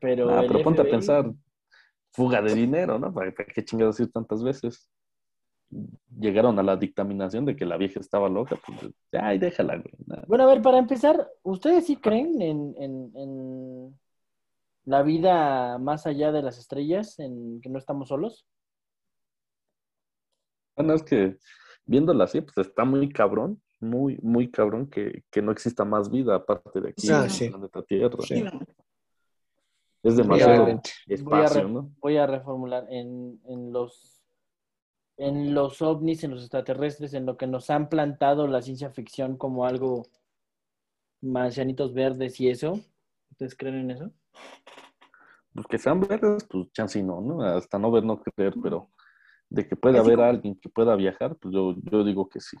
[0.00, 1.30] Pero, Ah, pero ponte a pensar,
[2.12, 3.12] fuga de dinero, ¿no?
[3.12, 4.90] ¿Para qué chingados ir tantas veces?
[6.18, 9.94] Llegaron a la dictaminación de que la vieja estaba loca, pues, ay, déjala, güey.
[10.26, 14.00] Bueno, a ver, para empezar, ¿ustedes sí creen en, en, en
[14.84, 18.46] la vida más allá de las estrellas, en que no estamos solos?
[20.76, 21.36] Bueno, es que
[21.86, 26.34] viéndola así, pues está muy cabrón, muy, muy cabrón que, que no exista más vida
[26.34, 27.44] aparte de aquí Ah, en sí.
[27.44, 28.18] el planeta Tierra.
[28.22, 28.44] Sí.
[30.02, 30.64] Es demasiado.
[30.64, 34.20] Voy a, espacio, voy a reformular en, en los
[35.16, 39.36] en los ovnis, en los extraterrestres, en lo que nos han plantado la ciencia ficción
[39.36, 40.02] como algo
[41.22, 42.80] marcianitos verdes y eso.
[43.30, 44.10] ¿Ustedes creen en eso?
[45.54, 47.42] Pues que sean verdes, pues chance y no, ¿no?
[47.42, 48.90] Hasta no ver, no creer, pero
[49.48, 52.56] de que pueda haber alguien que pueda viajar, pues yo, yo digo que sí.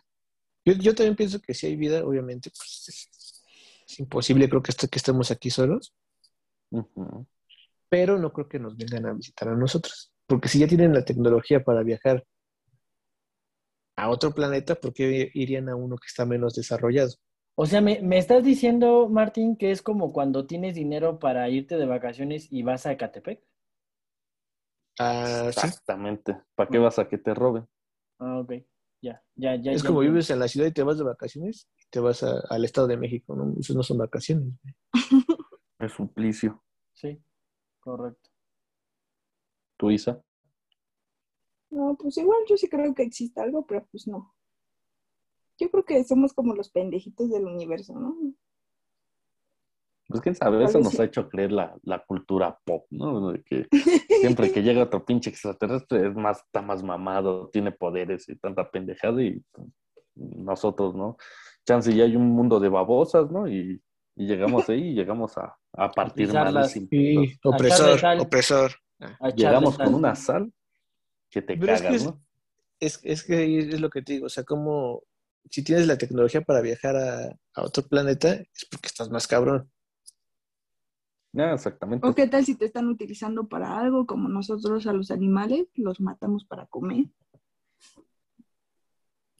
[0.64, 3.42] Yo, yo también pienso que si hay vida, obviamente, pues es,
[3.86, 5.94] es imposible, creo que, esto, que estemos aquí solos,
[7.88, 10.12] pero no creo que nos vengan a visitar a nosotros.
[10.26, 12.24] Porque si ya tienen la tecnología para viajar
[13.96, 17.12] a otro planeta, ¿por qué irían a uno que está menos desarrollado?
[17.56, 21.76] O sea, me, me estás diciendo, Martín, que es como cuando tienes dinero para irte
[21.76, 23.40] de vacaciones y vas a Ecatepec.
[24.98, 25.66] Ah, sí.
[25.66, 26.36] Exactamente.
[26.56, 27.66] ¿Para qué vas a que te roben?
[28.18, 28.54] Ah, ok.
[29.04, 29.72] Ya, ya, ya.
[29.72, 30.08] es ya, como ya.
[30.08, 32.86] vives en la ciudad y te vas de vacaciones y te vas a- al Estado
[32.86, 33.54] de México, ¿no?
[33.60, 34.54] Eso no son vacaciones.
[35.78, 36.62] Es suplicio.
[36.94, 37.20] Sí,
[37.80, 38.30] correcto.
[39.76, 40.22] ¿Tú, Isa?
[41.70, 44.34] No, pues igual yo sí creo que existe algo, pero pues no.
[45.58, 48.16] Yo creo que somos como los pendejitos del universo, ¿no?
[50.14, 51.02] Pues quién sabe, eso nos sí.
[51.02, 53.32] ha hecho creer la, la cultura pop, ¿no?
[53.32, 53.66] De que
[54.20, 58.70] siempre que llega otro pinche extraterrestre es más, está más mamado, tiene poderes y tanta
[58.70, 59.66] pendejada y pues,
[60.14, 61.16] nosotros, ¿no?
[61.66, 63.48] Chance ya hay un mundo de babosas, ¿no?
[63.48, 63.82] Y,
[64.14, 66.86] y llegamos ahí y llegamos a, a partir malísimo.
[66.88, 68.70] Sí, opresor, opresor.
[69.34, 70.52] Llegamos con una sal
[71.28, 72.20] que te Pero es cagas, que es- ¿no?
[72.78, 75.02] Es, es que es lo que te digo, o sea, como
[75.50, 79.70] si tienes la tecnología para viajar a, a otro planeta, es porque estás más cabrón.
[81.36, 82.06] Ya, exactamente.
[82.06, 86.00] ¿O qué tal si te están utilizando para algo, como nosotros a los animales los
[86.00, 87.06] matamos para comer?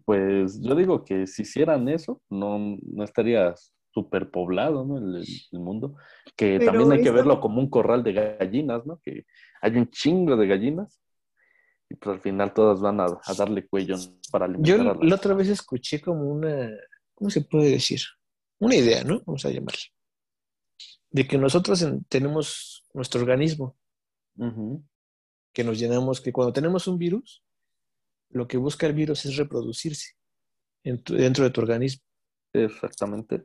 [0.04, 3.54] Pues yo digo que si hicieran eso, no, no estaría
[3.92, 4.98] súper poblado, ¿no?
[4.98, 5.94] El, el mundo.
[6.36, 8.98] Que Pero también hay que verlo como un corral de gallinas, ¿no?
[9.02, 9.24] Que
[9.62, 11.00] hay un chingo de gallinas
[11.88, 13.96] y pues al final todas van a, a darle cuello
[14.32, 16.70] para Yo alimentar a la- la otra vez escuché como una,
[17.14, 18.00] ¿cómo se puede decir?
[18.58, 19.22] Una idea, ¿no?
[19.24, 19.80] Vamos a llamarla.
[21.14, 23.76] De que nosotros en- tenemos nuestro organismo,
[25.52, 27.40] que nos llenamos, que cuando tenemos un virus,
[28.30, 30.16] lo que busca el virus es reproducirse
[30.82, 32.02] en tu- dentro de tu organismo.
[32.52, 33.44] Exactamente.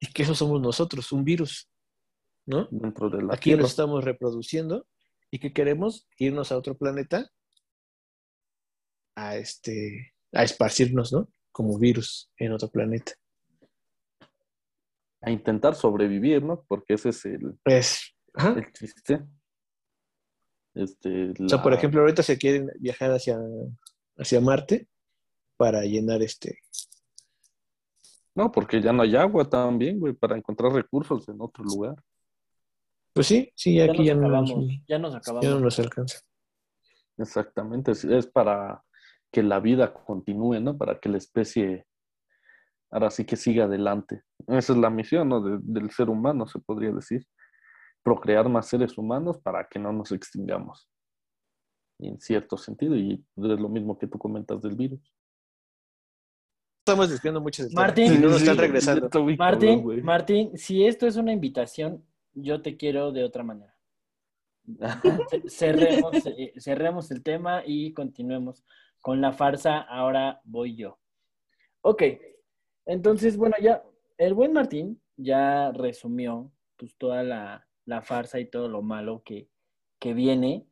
[0.00, 1.70] Y que eso somos nosotros, un virus,
[2.44, 2.68] ¿no?
[2.70, 3.62] Dentro de la Aquí tierra.
[3.62, 4.86] nos estamos reproduciendo
[5.30, 7.30] y que queremos irnos a otro planeta
[9.14, 11.28] a este a esparcirnos, ¿no?
[11.52, 13.12] Como virus en otro planeta.
[15.22, 16.64] A intentar sobrevivir, ¿no?
[16.68, 18.54] Porque ese es el, Pues, ajá.
[18.58, 19.24] el chiste.
[20.74, 23.38] Este, O sea, por ejemplo, ahorita se quieren viajar hacia,
[24.16, 24.88] hacia Marte
[25.56, 26.58] para llenar este.
[28.34, 31.96] No, porque ya no hay agua también, güey, para encontrar recursos en otro lugar.
[33.12, 34.70] Pues sí, sí, Ya aquí nos ya no, nos, acabamos.
[34.88, 35.60] Ya nos ya no acabamos.
[35.62, 36.18] nos alcanza.
[37.18, 38.82] Exactamente, es- es para
[39.30, 40.78] que la vida continúe, ¿no?
[40.78, 41.86] Para que la especie
[42.92, 44.22] ahora sí que siga adelante.
[44.46, 45.40] Esa es la misión, ¿no?
[45.40, 47.26] de- del ser humano, se podría decir.
[48.02, 50.88] Procrear más seres humanos para que no nos extingamos.
[51.98, 55.00] En cierto sentido, y es lo mismo que tú comentas del virus.
[56.84, 57.40] Estamos del tema.
[57.74, 58.12] Martín.
[58.14, 59.08] Y no nos Sí, están sí, regresando.
[59.36, 60.04] cabrón, Martín.
[60.04, 63.72] Martín, si esto es una invitación, yo te quiero de otra manera.
[65.30, 68.64] Ce- Cerremos, eh, cerremos el tema y continuemos
[69.00, 69.78] con la farsa.
[69.82, 70.98] Ahora voy yo.
[71.82, 72.02] Ok,
[72.86, 73.82] entonces, bueno, ya
[74.18, 79.48] el buen Martín ya resumió pues toda la, la farsa y todo lo malo que,
[79.98, 80.66] que viene.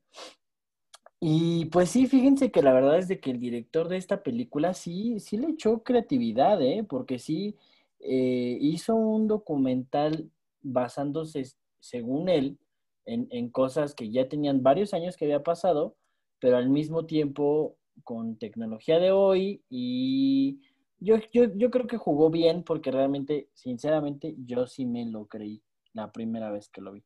[1.21, 4.73] Y pues sí, fíjense que la verdad es de que el director de esta película
[4.75, 6.85] sí, sí le echó creatividad, ¿eh?
[6.89, 7.57] Porque sí
[8.01, 10.31] eh, hizo un documental
[10.63, 11.45] basándose,
[11.79, 12.59] según él,
[13.05, 15.97] en, en cosas que ya tenían varios años que había pasado,
[16.39, 20.61] pero al mismo tiempo con tecnología de hoy y
[21.01, 25.63] yo, yo, yo creo que jugó bien porque realmente, sinceramente, yo sí me lo creí
[25.93, 27.05] la primera vez que lo vi.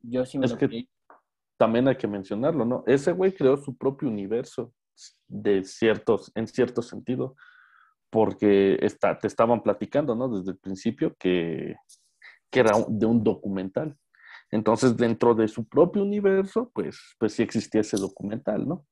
[0.00, 0.88] Yo sí me Es lo que- creí.
[1.56, 2.84] También hay que mencionarlo, ¿no?
[2.86, 4.72] Ese güey creó su propio universo
[5.26, 7.34] de ciertos, en cierto sentido,
[8.10, 10.28] porque está, te estaban platicando, ¿no?
[10.28, 11.74] Desde el principio que,
[12.50, 13.96] que era de un documental.
[14.52, 18.86] Entonces, dentro de su propio universo, pues, pues sí existía ese documental, ¿no?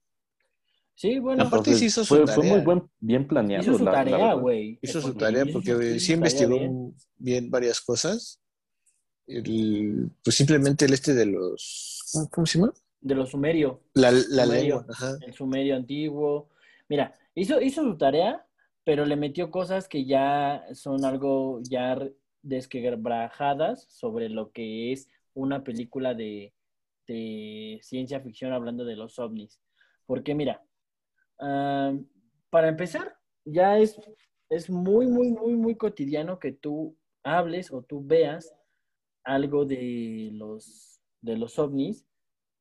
[0.98, 2.52] Sí, bueno, Aparte, sí hizo su fue, fue tarea.
[2.54, 3.62] muy buen, bien planeado.
[3.62, 4.78] hizo su la- tarea, güey.
[4.80, 6.94] Hizo su tarea porque sí investigó bien.
[7.18, 7.50] bien.
[7.50, 8.40] varias cosas.
[9.26, 12.10] El- pues simplemente el este de los.
[12.32, 12.72] ¿Cómo, se llama?
[13.00, 13.82] De los sumerio.
[13.92, 14.76] La, la Sumerio.
[14.76, 14.86] lengua.
[14.88, 15.18] Ajá.
[15.20, 16.48] el sumerio antiguo.
[16.88, 18.46] Mira, hizo, hizo su tarea,
[18.84, 21.98] pero le metió cosas que ya son algo ya
[22.42, 26.54] desquebrajadas sobre lo que es una película de,
[27.06, 29.60] de ciencia ficción hablando de los ovnis.
[30.06, 30.62] Porque mira,
[31.40, 31.94] ah,
[32.50, 33.98] para empezar, ya es,
[34.48, 38.54] es muy, muy, muy, muy cotidiano que tú hables o tú veas
[39.24, 42.06] algo de los, de los ovnis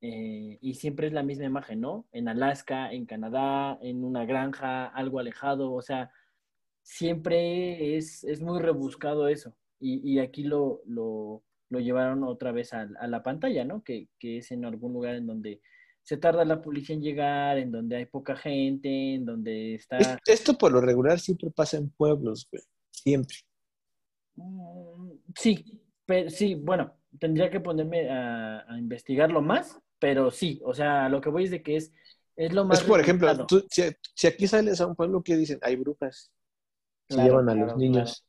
[0.02, 2.08] eh, y siempre es la misma imagen, ¿no?
[2.12, 6.12] En Alaska, en Canadá, en una granja, algo alejado, o sea,
[6.84, 9.56] siempre es, es muy rebuscado eso.
[9.80, 13.84] Y, y aquí lo, lo, lo llevaron otra vez a, a la pantalla, ¿no?
[13.84, 15.62] Que, que es en algún lugar en donde
[16.06, 20.00] se tarda la policía en llegar, en donde hay poca gente, en donde está...
[20.00, 22.64] Es- Esto por lo regular siempre pasa en pueblos, güey.
[22.92, 23.36] Siempre.
[24.36, 30.74] Mm, Sí, pero sí, bueno, tendría que ponerme a, a investigarlo más, pero sí, o
[30.74, 31.92] sea, lo que voy es de que es
[32.38, 33.84] Es lo más Es por ejemplo, tú- si,
[34.14, 36.32] si aquí sales a un pueblo que dicen hay brujas,
[37.08, 38.24] se Claro, llevan a claro, los niños.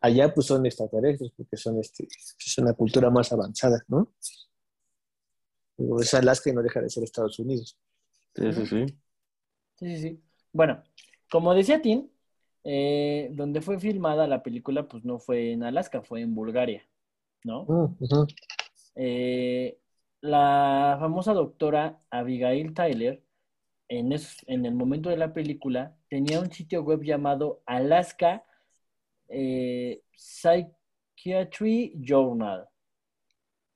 [0.00, 4.12] Allá pues son extraterrestres porque son este, es una cultura más avanzada, ¿no?
[6.00, 7.76] Es Alaska y no deja de ser Estados Unidos.
[8.34, 8.86] Sí, sí, sí.
[9.78, 10.20] Sí, sí, sí.
[10.52, 10.82] Bueno,
[11.30, 12.08] como decía Tim,
[12.64, 16.82] eh, donde fue filmada la película, pues no fue en Alaska, fue en Bulgaria,
[17.44, 17.62] ¿no?
[17.62, 18.26] Ujú.
[18.94, 19.78] Eh,
[20.22, 23.22] la famosa doctora Abigail Tyler,
[23.88, 28.44] en, es- en el momento de la película, tenía un sitio web llamado Alaska
[29.28, 32.66] eh, Psychiatry Journal,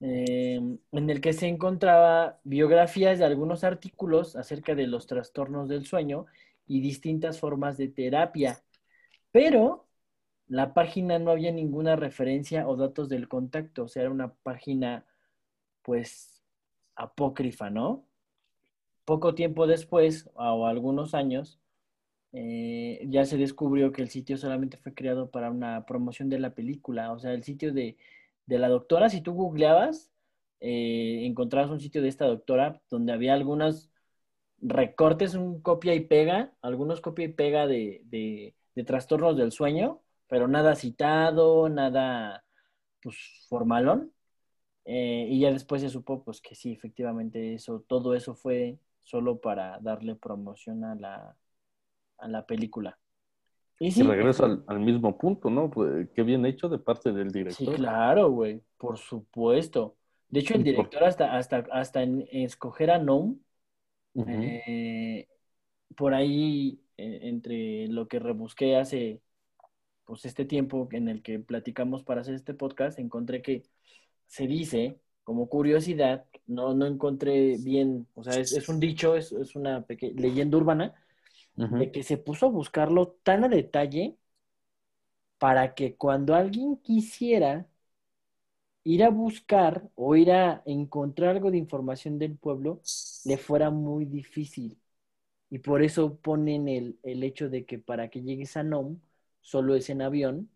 [0.01, 0.61] eh,
[0.93, 6.27] en el que se encontraba biografías de algunos artículos acerca de los trastornos del sueño
[6.67, 8.63] y distintas formas de terapia.
[9.33, 9.89] Pero
[10.49, 15.07] la página no había ninguna referencia o datos del contacto, o sea, era una página
[15.83, 16.43] pues
[16.97, 18.07] apócrifa, ¿no?
[19.05, 21.61] Poco tiempo después, o algunos años,
[22.33, 26.55] eh, ya se descubrió que el sitio solamente fue creado para una promoción de la
[26.55, 27.97] película, o sea, el sitio de,
[28.51, 30.13] de la doctora, si tú googleabas,
[30.61, 33.91] eh, encontrabas un sitio de esta doctora donde había algunos
[34.61, 38.55] recortes, un copia y pega, algunos copia y pega de, de-
[38.87, 42.45] trastornos del sueño, pero nada citado, nada,
[43.03, 43.17] pues,
[43.49, 44.13] formalón.
[44.87, 49.41] Eh, y ya después se supo, pues, que sí, efectivamente, eso, todo eso fue solo
[49.41, 51.37] para darle promoción a la,
[52.19, 52.99] a la película.
[53.81, 55.71] Y sí, Y regreso al, al mismo punto, ¿no?
[55.71, 57.75] Pues, qué bien hecho de parte del Sí, director.
[57.77, 59.97] claro, güey, por supuesto.
[60.29, 63.41] De hecho, el director hasta, hasta, hasta en escoger a Noam,
[64.27, 65.29] eh,
[65.97, 69.23] por ahí, eh, entre lo que rebusqué hace,
[70.05, 73.65] pues, este tiempo en el que platicamos para hacer este podcast, encontré que
[74.27, 79.33] se dice, como curiosidad, no, no encontré bien, o sea, es, es un dicho, es,
[79.33, 80.95] es una peque- leyenda urbana,
[81.57, 81.79] Ujú.
[81.79, 84.19] de que se puso a buscarlo tan a detalle
[85.39, 87.67] para que cuando alguien quisiera
[88.85, 92.81] ir a buscar o ir a encontrar algo de información del pueblo,
[93.25, 94.79] le fuera muy difícil.
[95.51, 98.99] Y por eso ponen el, el hecho de que para que llegues a Nome
[99.43, 100.51] solo es en avión,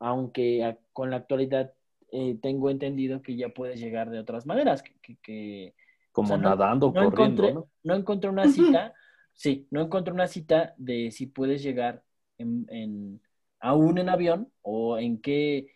[0.00, 1.74] aunque a- con la actualidad
[2.12, 5.74] eh, tengo entendido que ya puedes llegar de otras maneras, que, que- que-
[6.10, 7.70] Como o sea, no- nadando, no corriendo, encontré, ¿no?
[7.84, 8.94] no encontré una cita,
[9.36, 12.04] sí, no encontré una cita de si puedes llegar
[12.38, 13.22] en, en-
[13.60, 15.68] aún en avión o en qué,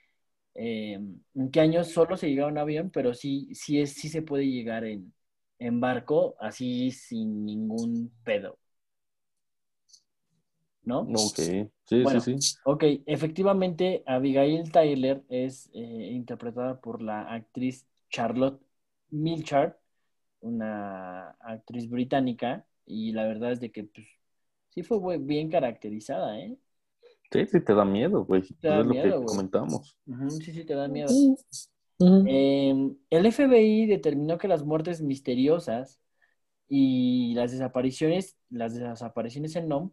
[0.55, 0.95] eh,
[1.35, 4.47] en qué años solo se llega en avión, pero sí, sí, es, sí se puede
[4.49, 5.15] llegar en,
[5.61, 8.59] en barco así sin ningún pedo.
[10.83, 11.11] ¿No?
[11.13, 11.39] Ok,
[11.85, 12.21] sí, Bueno.
[12.21, 12.41] sí, sí.
[12.65, 15.79] Ok, efectivamente, Abigail Tyler es eh,
[16.13, 18.63] interpretada por la actriz Charlotte
[19.11, 19.75] Milchard,
[20.41, 24.07] una actriz británica, y la verdad es de que pues,
[24.71, 26.57] sí fue bien caracterizada, ¿eh?
[27.33, 28.43] Sí, sí, te da miedo, güey.
[28.61, 29.27] Da es lo miedo, que güey.
[29.27, 29.97] comentamos.
[30.41, 31.09] Sí, sí, te da miedo.
[32.27, 32.75] Eh,
[33.11, 36.01] el FBI determinó que las muertes misteriosas
[36.69, 39.91] y las desapariciones, las desapariciones en NOM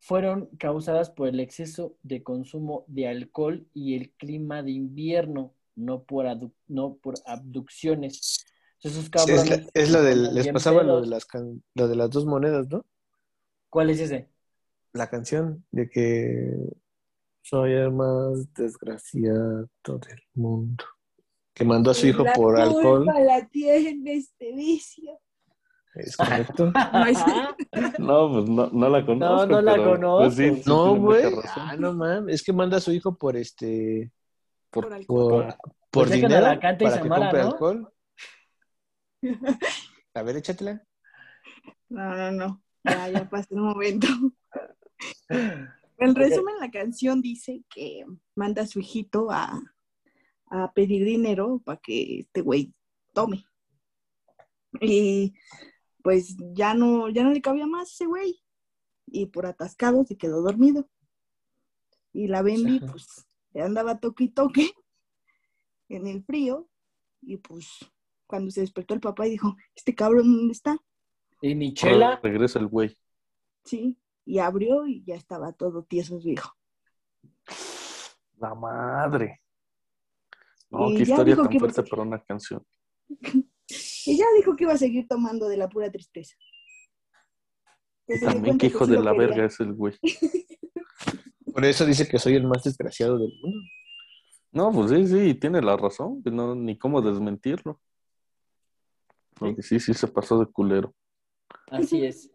[0.00, 6.02] fueron causadas por el exceso de consumo de alcohol y el clima de invierno, no
[6.02, 8.44] por, adu- no por abducciones.
[8.86, 11.88] Esos Sí, es, cabrones la- es lo del, les pasaba lo de, las can- lo
[11.88, 12.84] de las dos monedas, ¿no?
[13.70, 14.30] ¿Cuál es ese?
[14.92, 16.54] La canción de que
[17.42, 20.84] soy el más desgraciado del mundo.
[21.54, 23.04] Que mandó a su hijo La por alcohol.
[23.04, 25.18] culpa la tiene este vicio.
[25.94, 26.70] Es correcto.
[26.92, 27.18] No es-
[27.98, 29.46] No, pues no, no la conozco.
[29.46, 30.18] no la pero, conozco.
[30.24, 31.24] pues, sí, sí No, güey.
[31.56, 32.34] Ah, no mames.
[32.36, 34.12] Es que manda a su hijo por este.
[34.70, 35.30] por Por, alcohol.
[35.30, 35.46] por,
[35.90, 36.40] por Pues dinero.
[36.42, 37.46] la para que compre ¿no?
[37.48, 37.92] alcohol.
[40.14, 40.82] A ver, échatela.
[41.88, 42.62] No, no, no.
[42.84, 44.06] Ya, ya pasó un momento.
[45.98, 48.04] En resumen, la canción dice que
[48.34, 49.60] manda a su hijito a,
[50.46, 52.74] a pedir dinero para que este güey
[53.12, 53.44] tome.
[54.80, 55.34] Y
[56.02, 58.42] pues ya no, ya no le cabía más ese güey.
[59.06, 60.88] Y por atascado se quedó dormido.
[62.12, 62.92] Y la Ajá.
[62.92, 64.70] pues, le andaba toque y toque
[65.88, 66.68] en el frío.
[67.22, 67.68] Y pues,
[68.26, 70.78] cuando se despertó el papá y dijo, ¿este cabrón dónde está?
[71.40, 72.96] Y Nichela, Regresa el güey.
[73.64, 76.52] Sí, y abrió y ya estaba todo tieso su hijo.
[78.38, 79.40] La madre.
[80.70, 82.64] No, Y qué historia tan fuerte para una canción.
[83.68, 86.36] Y ya dijo que iba a seguir tomando de la pura tristeza.
[88.06, 89.26] Y también qué que hijo de la quería.
[89.26, 89.94] verga es el güey.
[91.52, 93.68] Por eso dice que soy el más desgraciado del mundo.
[94.52, 96.22] No, pues sí, sí, tiene la razón.
[96.22, 97.80] que No, ni cómo desmentirlo.
[99.38, 100.94] Porque sí, sí se pasó de culero.
[101.70, 102.30] Así es.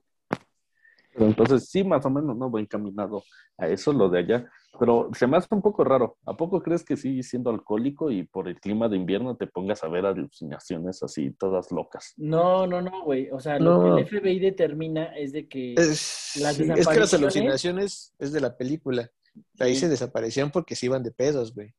[1.14, 3.24] Pero entonces sí, más o menos, no voy encaminado
[3.58, 4.50] a eso, lo de allá.
[4.80, 6.18] Pero se me hace un poco raro.
[6.26, 9.84] ¿A poco crees que sí, siendo alcohólico y por el clima de invierno te pongas
[9.84, 12.14] a ver alucinaciones así, todas locas?
[12.16, 13.30] No, no, no, güey.
[13.32, 13.84] O sea, No.
[13.90, 18.14] lo que el FBI determina es de que Es, Las sí, es que las alucinaciones
[18.18, 19.12] es de la película.
[19.60, 19.82] Ahí Sí.
[19.82, 21.74] se desaparecían porque se iban de pedos, güey.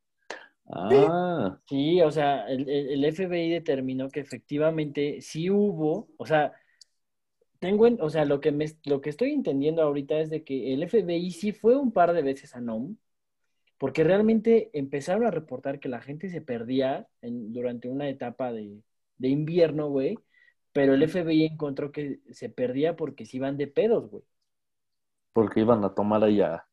[0.73, 6.53] Ah, Sí, o sea, el, FBI determinó que efectivamente sí hubo, o sea,
[7.59, 10.73] tengo, en- o sea, lo que me, lo que estoy entendiendo ahorita es de que
[10.75, 12.97] el FBI sí fue un par de veces a NOM,
[13.79, 18.83] porque realmente empezaron a reportar que la gente se perdía en- durante una etapa de,
[19.19, 20.17] de invierno, güey,
[20.73, 24.25] pero el FBI encontró que se perdía porque se iban de pedos, güey,
[25.33, 26.67] porque iban a tomar allá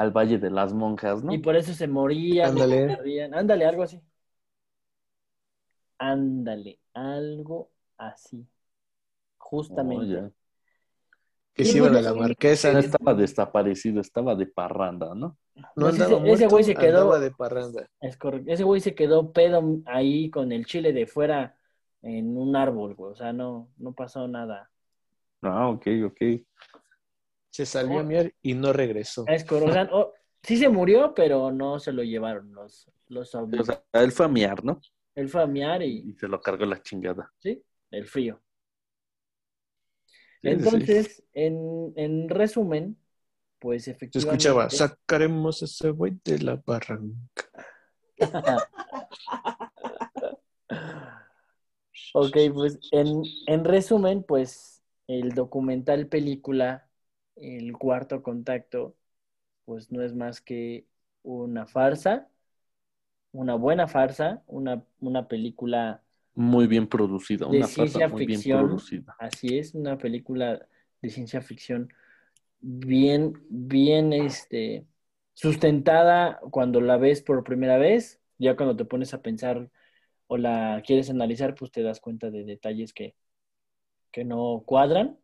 [0.00, 1.32] al Valle de las Monjas, ¿no?
[1.32, 2.88] y por eso se morían, y Ándale.
[2.88, 3.34] se perdían.
[3.34, 4.00] Ándale, algo así.
[5.98, 8.46] Ándale, algo así.
[9.38, 10.16] Justamente.
[10.16, 10.32] Oh.
[11.52, 12.72] Que Sí, se iban güey, a la marquesa.
[12.72, 15.36] No estaba desaparecido, estaba de parranda, ¿no?
[15.54, 17.86] No Pues ese- güey se quedó- andaba de parranda.
[18.00, 18.50] Es correcto.
[18.50, 21.56] Ese güey se quedó pedo ahí con el chile de fuera
[22.02, 23.12] en un árbol, güey.
[23.12, 24.70] O sea, no, no pasó nada.
[25.42, 26.20] Ah, ok, ok.
[27.50, 29.24] Se salió a miar y no regresó.
[29.26, 29.70] Es correcto.
[29.70, 33.82] O sea, oh, sí se murió, pero no se lo llevaron los, los O sea,
[33.92, 34.80] él fue a miar, ¿no?
[35.14, 37.32] Él fue a miar y, Y se lo cargó la chingada.
[37.38, 38.40] sí, el frío.
[40.42, 42.96] Sí, Entonces, en, en resumen,
[43.58, 44.48] pues Se efectivamente...
[44.48, 47.44] escuchaba, sacaremos a ese güey de la barranca.
[52.12, 56.89] Ok, pues en, en resumen, pues el documental película
[57.40, 58.96] El cuarto contacto,
[59.66, 60.86] pues no es más que
[61.22, 62.28] una farsa,
[63.32, 66.02] una buena farsa, una, una película,
[66.34, 68.58] Muy bien producida, De una ciencia farsa muy bien ficción.
[68.58, 69.16] producida.
[69.18, 70.66] así es, una película
[71.02, 71.88] de ciencia ficción
[72.60, 74.86] bien, bien, este,
[75.34, 79.70] sustentada cuando la ves por primera vez, ya cuando te pones a pensar
[80.28, 83.16] o la quieres analizar, pues te das cuenta de detalles que,
[84.12, 85.18] que no cuadran,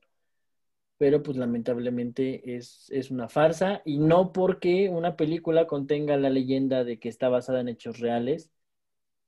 [0.98, 6.84] pero pues lamentablemente es, es una farsa y no porque una película contenga la leyenda
[6.84, 8.50] de que está basada en hechos reales,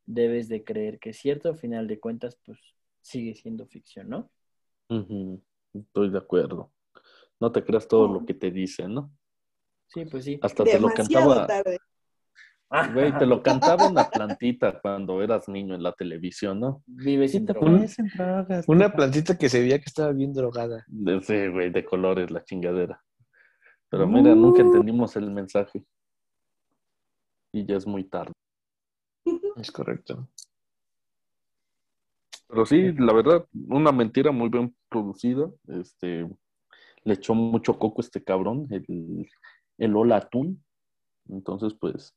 [0.06, 2.58] debes de creer que es cierto, al final de cuentas, pues
[3.02, 4.30] sigue siendo ficción, ¿no?
[5.74, 6.72] Estoy de acuerdo.
[7.40, 9.12] No te creas todo lo que te dicen, ¿no?
[9.88, 10.38] Sí, pues sí.
[10.42, 11.78] Hasta te lo cantaba, tarde.
[12.92, 16.82] Güey, te lo cantaba una plantita cuando eras niño en la televisión, ¿no?
[16.86, 17.98] Vive sin te drogas.
[17.98, 20.84] en drogas, Una plantita que se veía que estaba bien drogada.
[21.22, 23.02] Sí, güey, de colores, la chingadera.
[23.88, 25.82] Pero mira, nunca entendimos el mensaje.
[27.52, 28.32] Y ya es muy tarde.
[29.56, 30.28] Es correcto.
[32.48, 35.50] Pero sí, la verdad, una mentira muy bien producida.
[35.68, 36.28] Este,
[37.04, 39.28] le echó mucho coco este cabrón, el,
[39.78, 40.62] el Hola Atún.
[41.28, 42.14] Entonces, pues,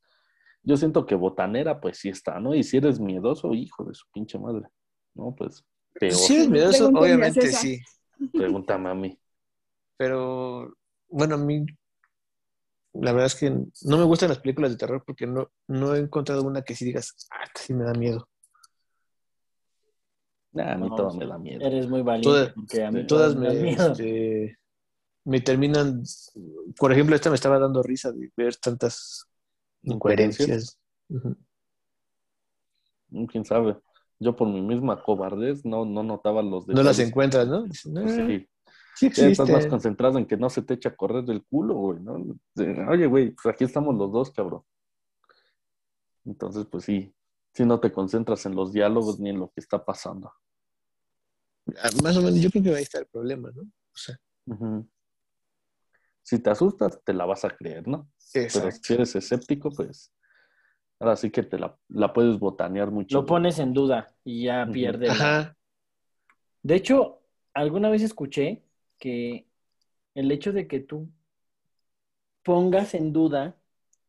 [0.64, 2.53] yo siento que botanera, pues sí está, ¿no?
[2.55, 4.68] Y si eres miedoso, hijo de su pinche madre,
[5.16, 5.34] ¿no?
[5.36, 5.64] Pues,
[5.99, 6.14] peor.
[6.14, 7.62] Sí, es miedoso, obviamente César.
[7.62, 7.80] sí.
[8.32, 9.18] Pregúntame a mí.
[9.97, 10.74] Pero,
[11.09, 11.66] bueno, a mí,
[12.93, 15.99] la verdad es que no me gustan las películas de terror porque no, no he
[15.99, 18.28] encontrado una que sí digas, ah, esta sí me da miedo.
[20.53, 21.66] Nah, a mí No, todo me da miedo.
[21.66, 22.30] Eres muy valiente.
[22.30, 23.91] Todas- porque a mí Todas me dan me, miedo.
[23.91, 24.57] este,
[25.24, 26.03] me terminan,
[26.78, 29.26] por ejemplo, esta me estaba dando risa de ver tantas
[29.84, 30.79] incoherencias.
[33.09, 33.77] Mm, ¿Quién sabe?
[34.19, 37.09] Yo por mi misma cobardez no, no notaba los No las detalles.
[37.09, 37.63] encuentras, ¿no?
[37.63, 38.47] Dices, "Ah, Pues sí.
[38.95, 41.73] sí Ya estás más concentrado en que no se te echa a correr del culo,
[41.75, 42.13] güey, ¿no?
[42.89, 44.63] Oye, güey, pues aquí estamos los dos, cabrón.
[46.25, 47.13] Entonces, pues sí,
[47.53, 50.32] si no te concentras en los diálogos ni en lo que está pasando.
[51.77, 53.63] Ah, Más o menos, yo creo que ahí está el problema, ¿no?
[53.63, 54.88] O sea, Ujú.
[56.24, 58.09] Si te asustas, te la vas a creer, ¿no?
[58.34, 60.13] Pero si eres escéptico, pues
[60.99, 63.17] ahora sí que te la, la puedes botanear mucho.
[63.19, 64.74] Lo pones en duda y ya Ujú.
[64.74, 65.07] pierde.
[65.07, 65.57] la- Ajá.
[66.63, 67.22] De hecho,
[67.53, 68.63] alguna vez escuché
[68.99, 69.47] que
[70.13, 71.09] el hecho de que tú
[72.43, 73.57] pongas en duda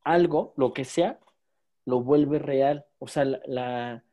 [0.05, 1.19] algo, lo que sea,
[1.85, 2.87] lo vuelve real.
[2.99, 4.05] O sea, la, la-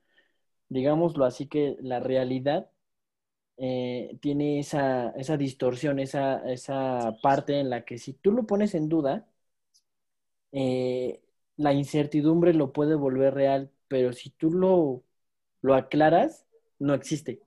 [0.69, 2.69] digámoslo así que la realidad
[3.59, 8.75] eh, tiene esa, esa distorsión, esa, esa parte en la que si tú lo pones
[8.75, 9.27] en duda,
[10.51, 11.21] eh,
[11.57, 15.03] la incertidumbre lo puede volver real, pero si tú lo,
[15.61, 16.47] lo aclaras,
[16.79, 17.41] no existe.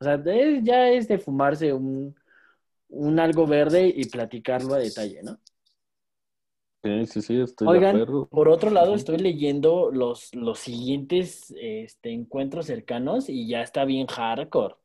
[0.00, 2.16] O sea, es- ya es de fumarse un,
[2.90, 5.40] un algo verde y platicarlo a detalle, ¿no?
[6.82, 8.30] Sí, sí, sí, estoy Oigan, de acuerdo.
[8.30, 14.06] por otro lado, estoy leyendo los, los siguientes este, encuentros cercanos y ya está bien
[14.06, 14.76] hardcore.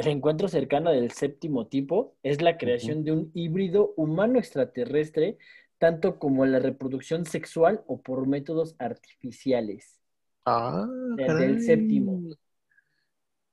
[0.00, 5.38] El encuentro cercano del séptimo tipo es la creación de un híbrido humano extraterrestre,
[5.78, 9.98] tanto como la reproducción sexual o por métodos artificiales.
[10.44, 10.86] Ah,
[11.16, 12.20] Del- del séptimo.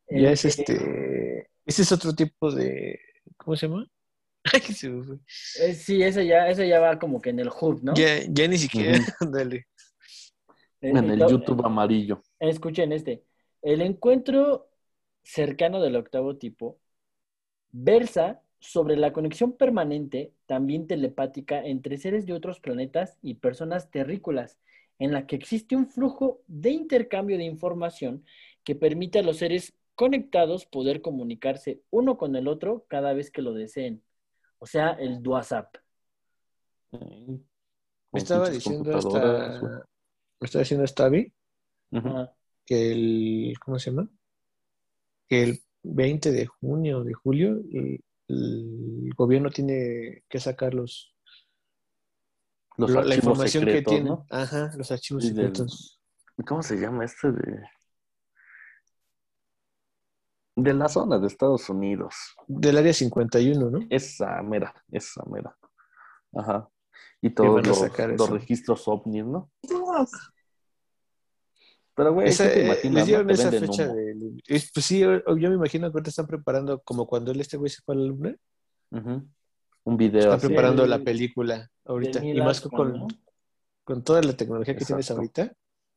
[0.09, 1.49] Ya El es que- este.
[1.65, 2.99] Ese es otro tipo de.
[3.37, 3.87] ¿Cómo se llama?
[5.61, 7.93] Eh, sí, ese ya, ese ya va como que en el hub, ¿no?
[7.93, 8.97] Ya, ya ni siquiera.
[9.31, 9.67] Dale.
[10.81, 12.21] Eh, En el YouTube amarillo.
[12.39, 13.23] Escuchen este.
[13.61, 14.67] El encuentro
[15.23, 16.79] cercano del octavo tipo
[17.71, 24.57] versa sobre la conexión permanente, también telepática, entre seres de otros planetas y personas terrícolas,
[24.99, 28.23] en la que existe un flujo de intercambio de información
[28.63, 33.41] que permite a los seres conectados poder comunicarse uno con el otro cada vez que
[33.41, 34.01] lo deseen.
[34.59, 35.75] O sea, el WhatsApp.
[36.91, 39.85] Me estaba diciendo esta.
[40.39, 41.09] Me estaba diciendo esta
[42.65, 43.53] que el.
[43.59, 44.09] ¿Cómo se llama?
[45.27, 51.15] Que el 20 de junio, de julio, el, el gobierno tiene que sacar los,
[52.77, 54.09] Los la, información secretos, que tiene.
[54.09, 54.25] ¿no?
[54.29, 55.99] Ajá, los archivos Y del- secretos.
[56.47, 57.63] ¿Cómo se llama este de...?
[60.55, 62.13] De la zona de Estados Unidos.
[62.47, 63.79] Del área 51, ¿no?
[63.89, 65.57] Esa mera, esa mera.
[66.35, 66.69] Ajá.
[67.21, 67.81] Y todos los,
[68.17, 69.51] los registros ovnis, ¿no?
[71.95, 72.93] Pero, güey, Esa, ¿qué te eh, imaginas?
[72.95, 73.93] les dieron esa fecha humo.
[73.95, 74.33] de...
[74.47, 77.57] es- Pues sí, yo, yo me imagino que ahorita están preparando, como cuando él este
[77.57, 78.35] güey se fue a la luna.
[79.85, 80.47] Un video están así.
[80.47, 82.23] preparando la película ahorita.
[82.23, 83.07] Y más con, ¿no?
[83.83, 85.53] con toda la tecnología que tienes ahorita,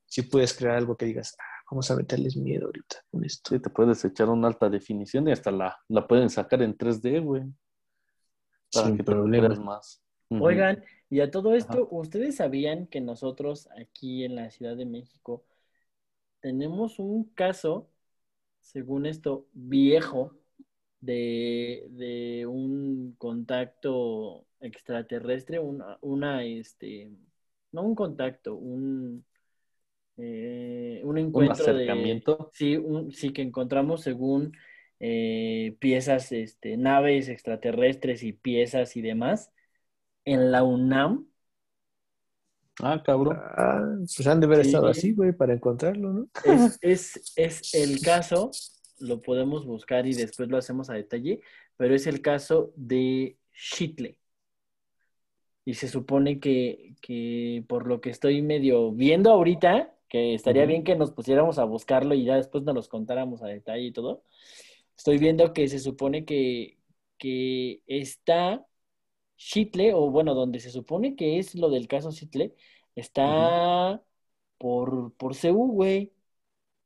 [0.06, 3.54] si puedes crear algo que digas, ah, vamos a meterles miedo ahorita con esto.
[3.54, 7.22] Sí, te puedes echar una alta definición y hasta la, la pueden sacar en 3D,
[7.22, 7.44] güey.
[8.72, 9.48] Para Sin que te problema.
[9.48, 10.02] recuperes más.
[10.28, 11.86] Oigan, y a todo esto, Ajá.
[11.90, 15.44] ¿ustedes sabían que nosotros aquí en la Ciudad de México
[16.46, 17.90] tenemos un caso,
[18.60, 20.36] según esto, viejo,
[21.00, 27.10] de, de un contacto extraterrestre, una, una, este,
[27.72, 29.24] no un contacto, un,
[30.18, 32.24] eh, un Un encuentro de...
[32.30, 32.50] acercamiento.
[32.54, 34.52] Sí, un- sí que encontramos según
[35.00, 39.52] eh, piezas, este, naves extraterrestres y piezas y demás
[40.24, 41.28] en la UNAM.
[42.82, 43.36] Ah, cabrón.
[43.40, 44.68] Ah, pues han de haber Sí.
[44.68, 46.28] estado así, güey, para encontrarlo, ¿no?
[46.44, 48.50] Es, es, es el caso,
[49.00, 51.40] lo podemos buscar y después lo hacemos a detalle,
[51.76, 54.18] pero es el caso de Shitley.
[55.64, 60.84] Y se supone que, que por lo que estoy medio viendo ahorita, que estaría bien
[60.84, 64.22] que nos pusiéramos a buscarlo y ya después nos los contáramos a detalle y todo.
[64.96, 66.78] Estoy viendo que se supone que,
[67.18, 68.64] que está
[69.36, 72.54] Shitle, o bueno, donde se supone que es lo del caso Shitle,
[72.94, 74.02] está
[74.58, 76.12] por, por Ceú, güey,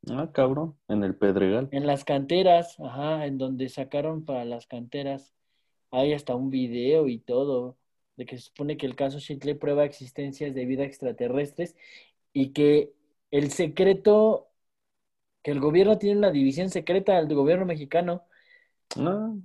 [0.09, 0.76] Ah, cabrón.
[0.88, 1.68] En el Pedregal.
[1.72, 5.34] en las canteras, ajá, en donde sacaron para las canteras.
[5.90, 7.76] Hay hasta un video y todo,
[8.16, 11.76] de que se supone que el caso Shitle prueba existencias de vida extraterrestres
[12.32, 12.94] y que
[13.30, 14.48] el secreto,
[15.42, 18.24] que el gobierno tiene una división secreta del gobierno mexicano.
[18.96, 19.42] No.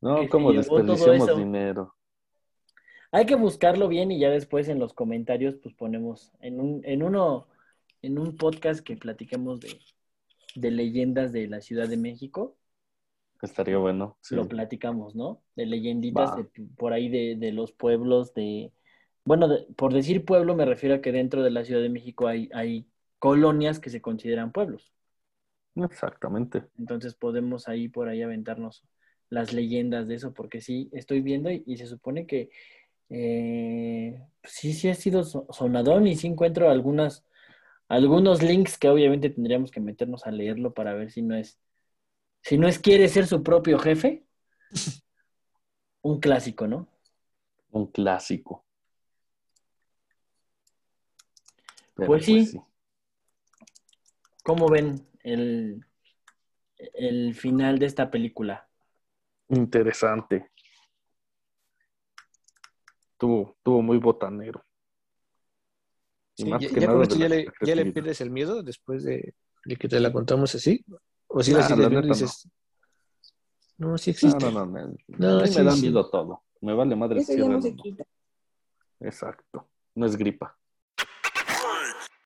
[0.00, 1.94] No, como desperdiciamos dinero.
[3.10, 7.02] Hay que buscarlo bien y ya después en los comentarios pues ponemos en un, en
[7.02, 7.46] uno,
[8.02, 9.78] en un podcast que platiquemos de,
[10.54, 12.54] de leyendas de la Ciudad de México,
[13.40, 14.16] Estaría bueno.
[14.20, 14.34] sí.
[14.34, 15.42] lo platicamos, ¿no?
[15.54, 16.44] De leyenditas de-
[16.76, 18.72] por ahí de, de los pueblos de...
[19.24, 22.50] Bueno, por decir pueblo me refiero a que dentro de la Ciudad de México hay,
[22.52, 22.88] hay
[23.18, 24.92] colonias que se consideran pueblos.
[25.76, 26.64] Exactamente.
[26.78, 28.84] Entonces podemos ahí por ahí aventarnos
[29.30, 32.50] las leyendas de eso, porque sí, estoy viendo y, y se supone que
[33.10, 37.24] eh, sí, sí ha sido so- sonadón y sí encuentro algunas,
[37.88, 41.58] algunos links que obviamente tendríamos que meternos a leerlo para ver si no es,
[42.42, 44.24] si no es quiere ser su propio jefe,
[46.02, 46.88] un clásico, ¿no?
[47.72, 48.66] Un clásico.
[51.94, 52.60] Pero, Pues sí.
[54.42, 55.84] ¿Cómo ven el,
[56.94, 58.67] el final de esta película?
[59.50, 60.50] Interesante.
[63.16, 64.64] Tuvo, tuvo muy botanero.
[66.36, 67.92] Y Sí, más ya, que ya nada con esto de ya la le, ya le
[67.92, 69.34] pierdes el miedo después de,
[69.64, 70.84] de que te la contamos así.
[71.26, 72.48] O si la Nah, la y neta dices,
[73.78, 74.44] no, sí No, existe.
[74.52, 74.66] no, no.
[74.66, 74.94] no.
[75.08, 75.82] No, mí sí, me da sí.
[75.82, 76.44] miedo todo.
[76.60, 77.82] Me vale madre Eso ya no se no.
[77.82, 78.04] quita.
[79.00, 79.68] Exacto.
[79.94, 80.57] No es gripa.